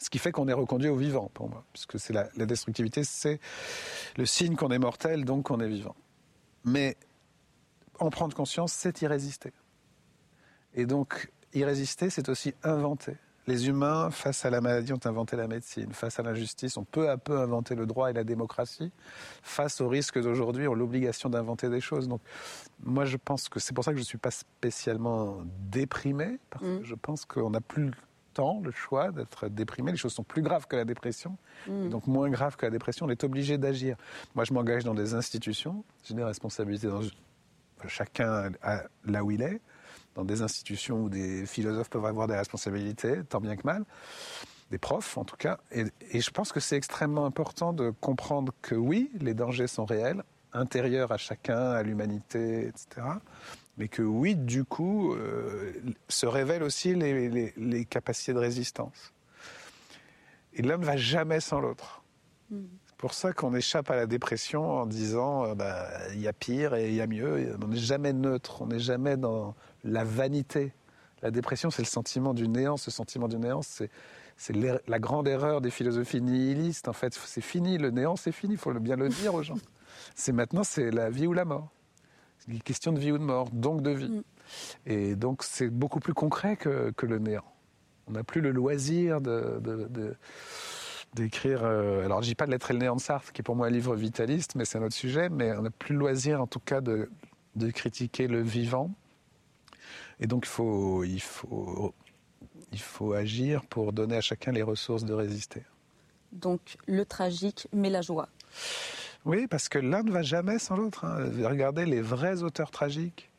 ce 0.00 0.10
qui 0.10 0.18
fait 0.18 0.32
qu'on 0.32 0.48
est 0.48 0.52
reconduit 0.52 0.88
au 0.88 0.96
vivant 0.96 1.30
pour 1.34 1.48
moi, 1.48 1.64
puisque 1.72 2.00
c'est 2.00 2.12
la, 2.12 2.28
la 2.36 2.46
destructivité, 2.46 3.04
c'est 3.04 3.38
le 4.16 4.26
signe 4.26 4.56
qu'on 4.56 4.70
est 4.70 4.78
mortel, 4.78 5.24
donc 5.24 5.44
qu'on 5.44 5.60
est 5.60 5.68
vivant. 5.68 5.94
Mais 6.64 6.96
en 7.98 8.10
prendre 8.10 8.34
conscience, 8.34 8.72
c'est 8.72 9.02
y 9.02 9.06
résister. 9.06 9.52
Et 10.74 10.86
donc, 10.86 11.30
y 11.54 11.64
résister, 11.64 12.10
c'est 12.10 12.28
aussi 12.28 12.54
inventer. 12.62 13.16
Les 13.46 13.68
humains, 13.68 14.10
face 14.10 14.44
à 14.44 14.50
la 14.50 14.60
maladie, 14.60 14.92
ont 14.92 15.00
inventé 15.04 15.36
la 15.36 15.48
médecine. 15.48 15.92
Face 15.92 16.20
à 16.20 16.22
l'injustice, 16.22 16.76
ont 16.76 16.84
peu 16.84 17.10
à 17.10 17.16
peu 17.16 17.38
inventé 17.38 17.74
le 17.74 17.86
droit 17.86 18.10
et 18.10 18.12
la 18.12 18.22
démocratie. 18.22 18.92
Face 19.42 19.80
aux 19.80 19.88
risques 19.88 20.20
d'aujourd'hui, 20.20 20.68
ont 20.68 20.74
l'obligation 20.74 21.28
d'inventer 21.28 21.68
des 21.68 21.80
choses. 21.80 22.06
Donc, 22.06 22.20
moi, 22.82 23.04
je 23.06 23.16
pense 23.16 23.48
que 23.48 23.58
c'est 23.58 23.74
pour 23.74 23.82
ça 23.84 23.92
que 23.92 23.96
je 23.96 24.02
ne 24.02 24.06
suis 24.06 24.18
pas 24.18 24.30
spécialement 24.30 25.38
déprimé, 25.70 26.38
parce 26.50 26.64
que 26.64 26.80
mm. 26.80 26.84
je 26.84 26.94
pense 26.94 27.24
qu'on 27.24 27.50
n'a 27.50 27.60
plus 27.60 27.90
temps, 28.40 28.60
le 28.64 28.70
choix 28.70 29.12
d'être 29.12 29.48
déprimé. 29.48 29.92
Les 29.92 29.98
choses 29.98 30.14
sont 30.14 30.24
plus 30.24 30.42
graves 30.42 30.66
que 30.66 30.76
la 30.76 30.86
dépression, 30.86 31.36
mm. 31.68 31.90
donc 31.90 32.06
moins 32.06 32.30
graves 32.30 32.56
que 32.56 32.64
la 32.64 32.70
dépression. 32.70 33.06
On 33.06 33.10
est 33.10 33.24
obligé 33.24 33.58
d'agir. 33.58 33.96
Moi, 34.34 34.44
je 34.44 34.54
m'engage 34.54 34.84
dans 34.84 34.94
des 34.94 35.12
institutions. 35.14 35.84
J'ai 36.04 36.14
des 36.14 36.24
responsabilités 36.24 36.86
dans 36.86 37.02
chacun 37.86 38.50
là 39.04 39.24
où 39.24 39.30
il 39.30 39.42
est 39.42 39.60
dans 40.14 40.24
des 40.24 40.42
institutions 40.42 41.04
où 41.04 41.08
des 41.08 41.46
philosophes 41.46 41.88
peuvent 41.88 42.04
avoir 42.04 42.26
des 42.26 42.34
responsabilités, 42.36 43.22
tant 43.28 43.40
bien 43.40 43.56
que 43.56 43.62
mal, 43.64 43.84
des 44.70 44.78
profs 44.78 45.16
en 45.16 45.24
tout 45.24 45.36
cas. 45.36 45.58
Et, 45.70 45.86
je 46.12 46.30
pense 46.30 46.52
que 46.52 46.60
c'est 46.60 46.76
extrêmement 46.76 47.26
important 47.26 47.72
de 47.72 47.90
comprendre 48.00 48.52
que 48.62 48.74
oui, 48.74 49.10
les 49.20 49.34
dangers 49.34 49.66
sont 49.66 49.84
réels, 49.84 50.22
intérieurs 50.52 51.12
à 51.12 51.16
chacun, 51.16 51.70
à 51.70 51.82
l'humanité, 51.82 52.66
etc. 52.68 53.06
Mais 53.80 53.88
que 53.88 54.02
oui, 54.02 54.36
du 54.36 54.64
coup, 54.64 55.14
euh, 55.14 55.72
se 56.10 56.26
révèlent 56.26 56.62
aussi 56.62 56.94
les, 56.94 57.86
capacités 57.86 58.34
de 58.34 58.38
résistance. 58.38 59.14
Et 60.52 60.60
l'homme 60.60 60.82
ne 60.82 60.86
va 60.86 60.98
jamais 60.98 61.40
sans 61.40 61.60
l'autre. 61.60 62.02
Hmm. 62.50 62.66
C'est 62.86 62.96
pour 62.98 63.14
ça 63.14 63.32
qu'on 63.32 63.54
échappe 63.54 63.90
à 63.90 63.96
la 63.96 64.04
dépression 64.04 64.68
en 64.68 64.84
disant 64.84 65.46
euh, 65.46 65.54
bah, 65.54 65.88
il 66.12 66.20
y 66.20 66.28
a 66.28 66.34
pire 66.34 66.74
et 66.74 66.90
il 66.90 66.94
y 66.94 67.00
a 67.00 67.06
mieux. 67.06 67.56
On 67.62 67.68
n'est 67.68 67.76
jamais 67.78 68.12
neutre, 68.12 68.60
on 68.60 68.66
n'est 68.66 68.78
jamais 68.78 69.16
dans 69.16 69.54
la 69.82 70.04
vanité. 70.04 70.74
La 71.22 71.30
dépression, 71.30 71.70
c'est 71.70 71.80
le 71.80 71.88
sentiment 71.88 72.34
du 72.34 72.48
néant. 72.48 72.76
Ce 72.76 72.90
sentiment 72.90 73.28
du 73.28 73.38
néant, 73.38 73.62
c'est, 73.62 73.88
la 74.52 74.98
grande 74.98 75.26
erreur 75.26 75.62
des 75.62 75.70
philosophies 75.70 76.20
nihilistes. 76.20 76.86
En 76.86 76.92
fait, 76.92 77.14
c'est 77.14 77.40
fini. 77.40 77.78
Le 77.78 77.88
néant, 77.88 78.16
c'est 78.16 78.32
fini. 78.32 78.54
Il 78.54 78.58
faut 78.58 78.74
bien 78.74 78.96
le 78.96 79.08
dire 79.08 79.32
aux 79.32 79.42
gens. 79.42 79.58
C'est 80.14 80.32
maintenant, 80.32 80.64
c'est 80.64 80.90
la 80.90 81.10
vie 81.10 81.26
ou 81.26 81.32
la 81.32 81.44
mort. 81.44 81.68
C'est 82.40 82.52
une 82.52 82.62
question 82.62 82.92
de 82.92 82.98
vie 82.98 83.12
ou 83.12 83.18
de 83.18 83.22
mort, 83.22 83.48
donc 83.50 83.82
de 83.82 83.90
vie. 83.90 84.08
Mm. 84.08 84.22
Et 84.86 85.16
donc, 85.16 85.42
c'est 85.44 85.68
beaucoup 85.68 86.00
plus 86.00 86.14
concret 86.14 86.56
que, 86.56 86.92
le 87.02 87.18
néant. 87.18 87.44
On 88.08 88.12
n'a 88.12 88.24
plus 88.24 88.40
le 88.40 88.50
loisir 88.50 89.20
de, 89.20 89.60
d'écrire. 91.14 91.60
Euh, 91.62 92.04
alors, 92.04 92.22
je 92.22 92.28
dis 92.28 92.34
pas 92.34 92.46
de 92.46 92.50
l'être 92.50 92.70
et 92.70 92.74
le 92.74 92.80
néant 92.80 92.96
de 92.96 93.00
Sartre, 93.00 93.32
qui 93.32 93.40
est 93.40 93.44
pour 93.44 93.54
moi 93.54 93.68
un 93.68 93.70
livre 93.70 93.94
vitaliste, 93.94 94.56
mais 94.56 94.64
c'est 94.64 94.78
un 94.78 94.82
autre 94.82 94.94
sujet. 94.94 95.28
Mais 95.28 95.52
on 95.52 95.62
n'a 95.62 95.70
plus 95.70 95.94
le 95.94 96.00
loisir, 96.00 96.40
en 96.40 96.46
tout 96.46 96.60
cas, 96.60 96.80
de, 96.80 97.08
de 97.54 97.70
critiquer 97.70 98.26
le 98.26 98.42
vivant 98.42 98.90
et 100.20 100.26
donc, 100.26 100.44
il 100.44 100.48
faut, 100.48 101.02
il 101.02 101.20
faut, 101.20 101.94
il 102.72 102.78
faut 102.78 103.14
agir 103.14 103.64
pour 103.64 103.92
donner 103.92 104.16
à 104.16 104.20
chacun 104.20 104.52
les 104.52 104.62
ressources 104.62 105.04
de 105.04 105.14
résister. 105.14 105.62
Donc, 106.32 106.76
le 106.86 107.04
tragique, 107.04 107.66
mais 107.72 107.90
la 107.90 108.02
joie. 108.02 108.28
Oui, 109.24 109.46
parce 109.46 109.68
que 109.68 109.78
l'un 109.78 110.02
ne 110.02 110.10
va 110.10 110.22
jamais 110.22 110.58
sans 110.58 110.76
l'autre. 110.76 111.04
Hein. 111.04 111.30
Regardez 111.42 111.84
les 111.84 112.00
vrais 112.00 112.42
auteurs 112.42 112.70
tragiques. 112.70 113.30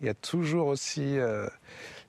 Il 0.00 0.06
y 0.06 0.10
a 0.10 0.14
toujours 0.14 0.68
aussi 0.68 1.18
euh, 1.18 1.48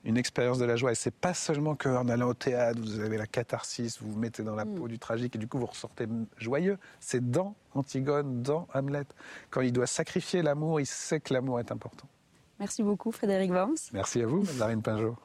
une 0.04 0.16
expérience 0.16 0.58
de 0.58 0.64
la 0.64 0.76
joie. 0.76 0.92
Et 0.92 0.94
c'est 0.94 1.14
pas 1.14 1.34
seulement 1.34 1.74
qu'en 1.74 2.08
allant 2.08 2.28
au 2.28 2.34
théâtre, 2.34 2.80
vous 2.80 3.00
avez 3.00 3.16
la 3.16 3.26
catharsis, 3.26 4.00
vous 4.00 4.12
vous 4.12 4.18
mettez 4.18 4.42
dans 4.42 4.54
la 4.54 4.64
mm. 4.64 4.74
peau 4.74 4.88
du 4.88 4.98
tragique 4.98 5.36
et 5.36 5.38
du 5.38 5.48
coup 5.48 5.58
vous 5.58 5.66
ressortez 5.66 6.06
joyeux. 6.38 6.78
C'est 7.00 7.30
dans 7.30 7.54
Antigone, 7.74 8.42
dans 8.42 8.68
Hamlet. 8.74 9.06
Quand 9.50 9.60
il 9.60 9.72
doit 9.72 9.86
sacrifier 9.86 10.42
l'amour, 10.42 10.80
il 10.80 10.86
sait 10.86 11.20
que 11.20 11.34
l'amour 11.34 11.60
est 11.60 11.72
important. 11.72 12.06
Merci 12.58 12.82
beaucoup, 12.82 13.10
Frédéric 13.10 13.50
Worms. 13.50 13.76
Merci 13.92 14.22
à 14.22 14.26
vous, 14.26 14.44
Marine 14.58 14.82
Pinjot. 14.82 15.16